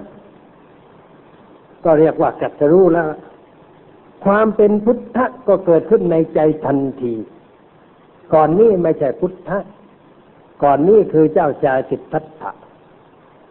[1.84, 3.06] ก็เรียกว่ากัตรู้แล้ว
[4.24, 7.14] ความเป็นพุทธะก็เกิดขึ้นในใจทันที
[8.34, 9.58] ก่อนนี้ไม่ใช่พุทธะ
[10.62, 12.50] ก่อนนี้คือเจ้าชายสิทธัตถะ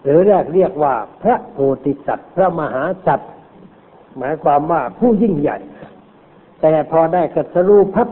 [0.03, 3.31] หรือแรกเรียกว่าพระโพธิสัตว์ พระมหาสัตว์
[4.17, 5.57] หมายความว่าผู้ยิ่งใหญ่
[6.61, 8.07] แต่พอได้กัสรูพับ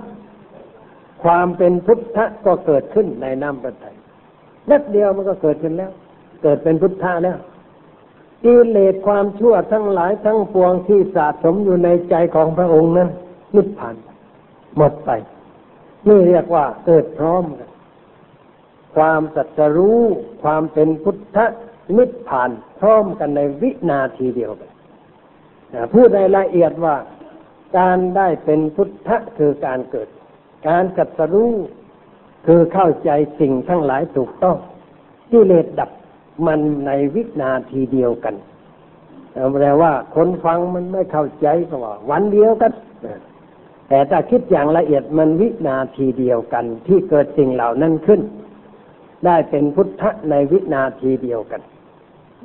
[1.23, 3.95] ความเป็นพุทธะก็เกิดขึ้นในน้ำประทัย
[4.69, 5.91] นัดเดียวมันก็เกิดขึ้นแล้ว
[6.43, 7.37] เกิดเป็นพุทธะแล้ว
[8.43, 13.09] กิเลสความชั่วทั้งหลายทั้งปวงที่สะสมอยู่ในใจของพระองค์นั้น
[13.55, 13.95] นิพพาน
[14.77, 15.09] หมดไป
[16.07, 17.69] นี่เรียกว่าเกิดพร้อมกัน
[18.95, 20.01] ความสัจรู้
[20.43, 21.45] ความเป็นพุทธะ
[21.97, 24.69] นิพพานพร้อมกันในวินาทีเดียวกัน
[25.93, 26.95] พูดในละเอียดว่า
[27.77, 30.09] การได้เป็นพุทธคือการเกิด
[30.67, 31.53] การกัตรู้
[32.45, 33.09] คือเข้าใจ
[33.39, 34.57] สิ่งทั้งหลายถูกต้อง
[35.29, 35.89] ที่เลดดับ
[36.45, 38.35] มันในวินาทีเดียวกัน
[39.53, 42.71] แปลว่าคนฟังมันไม่เข้าใจก็ว่าวันเดียวกัน
[43.89, 48.21] แต่ถ้าคิดอย่างละเอียดมันวินาทีเดียวกัน ที่เกิดสิ่งเหล่านั้นขึ้น
[49.25, 51.61] ได้เป็นพุทธะในวินาทีเดียวกัน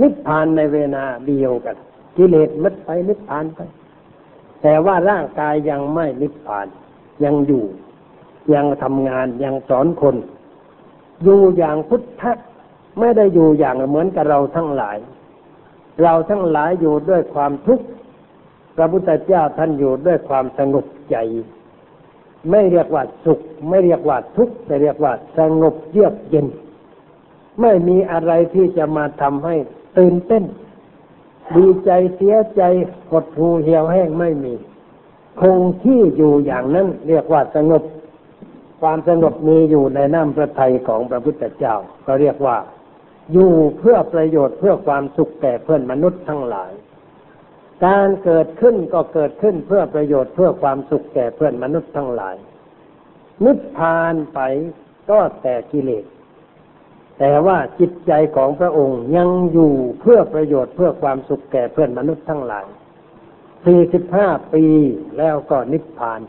[0.00, 1.76] นิพพานในเวลาเดียวกัน
[2.16, 3.60] กิเลสมัดไปนิพพานไป
[4.62, 6.66] แต่ว่าร่างกายยังไม่นิพพาน
[7.24, 7.64] ยังอยู่
[8.54, 10.16] ยังทำงานยังสอนคน
[11.22, 12.32] อยู่อย่างพุทธะ
[12.98, 14.96] ไม่ได้อยู่อย่างเหมือนกับเราทั้งหลาย
[16.02, 17.86] เราทั้งหลายอยู่ด้วยความทุกข์
[18.76, 21.16] พระพุทธเจ้าท่านอยู่ด้วยความสงบใจ
[22.50, 26.46] ไม่เรียกว่าสุข ไม่เรียกว่าทุกข์แต่เรียกว่าสงบเยือกเย็น
[27.60, 29.56] ไม่มีอะไรที่จะมาทำให้
[29.98, 30.44] ตื่นเต้น
[31.56, 32.62] ดีใจเสียใจ
[33.12, 34.54] กดหูเหี่ยวแห้งไม่มี
[35.40, 37.82] คงที่อยู่อย่างนั้น เรียกว่าสงบ
[38.80, 41.74] ความสงบมีอยู่ในน้ำพระทัยของพระพุทธเจ้า
[42.06, 42.56] ก็เรียกว่า
[43.32, 46.72] อยู่เพื่อประโยชน์เพื่อความสุขแก่เพื่อนมนุษย์ทั้งหลาย
[47.86, 52.36] การเกิดขึ้นก็เกิดขึ้นเพื่อประโยชน์เพื่อความสุขแก่เพื่อนมนุษย์ทั้งหลาย
[53.44, 54.40] นิพพานไป
[55.10, 56.04] ก็แต่กิเลส
[57.18, 62.66] แต่ว่าจิตใจของพระองค์ยังอยู่เพื่อประโยชน์เพื่อความสุขแก่เพื่อนมนุษย์ทั้งหลาย
[63.64, 64.64] สี่สิบห้าปี
[65.18, 66.20] แล้วก็นิพพาน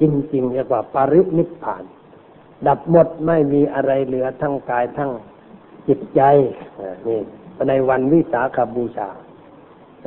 [0.00, 0.02] จ
[0.34, 1.82] ริงๆเรียกว่าปรินิพพาน
[2.66, 5.12] ดับหมดไม่มีอะไรเหลือทั้งกายทั้ง
[5.88, 6.20] จิตใจ
[7.06, 7.20] นี่
[7.68, 9.10] ในวันวิสาขบูชา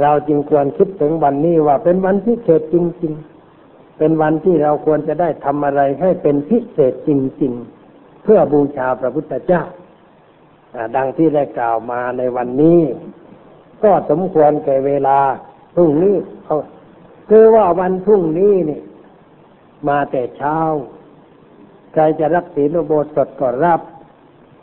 [0.02, 3.14] เราจึงควรคิดถึงวันนี้ว่าเป็นวันพิเศษจริง
[3.56, 7.10] ๆ เป็นวันที่เราควรจะได้ทำอะไรให้เป็นพิเศษจ
[7.42, 7.54] ริง
[7.90, 9.64] ๆ เพื่อบูชาพระพุทธเจ้า
[10.96, 12.82] ดังที่ได้กล่าวมาในวันนี้
[13.84, 15.20] ก็สมควรแก่เวลา
[15.76, 16.16] พรุ่งนี้
[17.30, 18.82] คือว่าวันพรุ่งนี้นี่
[19.88, 20.58] มาแต่เช้า
[21.94, 23.82] ใครจะรับศีลอุโบสถก็รับ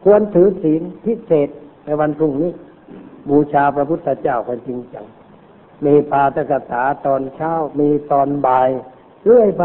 [0.04, 1.48] ควรถือศีลพิเศษ
[1.84, 2.52] ในวันพรุ่งนี้
[3.28, 5.06] บูชาพระพุทธเจ้ากันจริงจัง
[5.86, 8.68] มีปาตกถาตอนเช้า มีตอนบ่าย
[9.24, 9.64] เรื่อยไป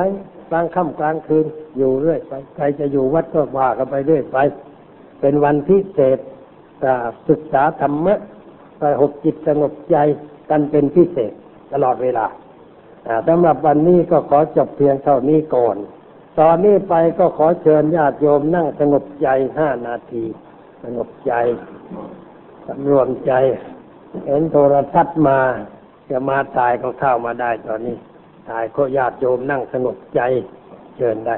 [0.50, 1.45] กลางค่ำกลางคืน
[1.78, 4.38] อยู่เรื่อยไป ใครจะอยู่วัดก็ว่ากันไปเรื่อยไป
[5.22, 6.20] เป็นวันพิเศษ
[7.30, 8.19] ศึกษาธรรมะ
[8.80, 9.97] ไปหกจิตสงบใจ
[10.49, 11.32] กันเป็นพิเศษ
[11.73, 12.25] ตลอดเวลา
[13.28, 15.78] สำหรับวันนี้ก็ขอจบเพียงเท่านี้ก่อน
[16.39, 20.23] ตอนนี้ไปก็ขอเชิญญาติโยมนั่งสงบใจห้านาที
[20.84, 21.34] สงบใจ
[22.67, 23.34] สำรวมใจ
[24.25, 25.39] เห็นโทรทัศน์มา
[26.09, 27.97] จะมาตายก็เข้ามาได้ตอนนี้
[28.49, 30.21] ตายก็ญาติโยมนั่งสงบใจ
[30.97, 31.38] เชิญได้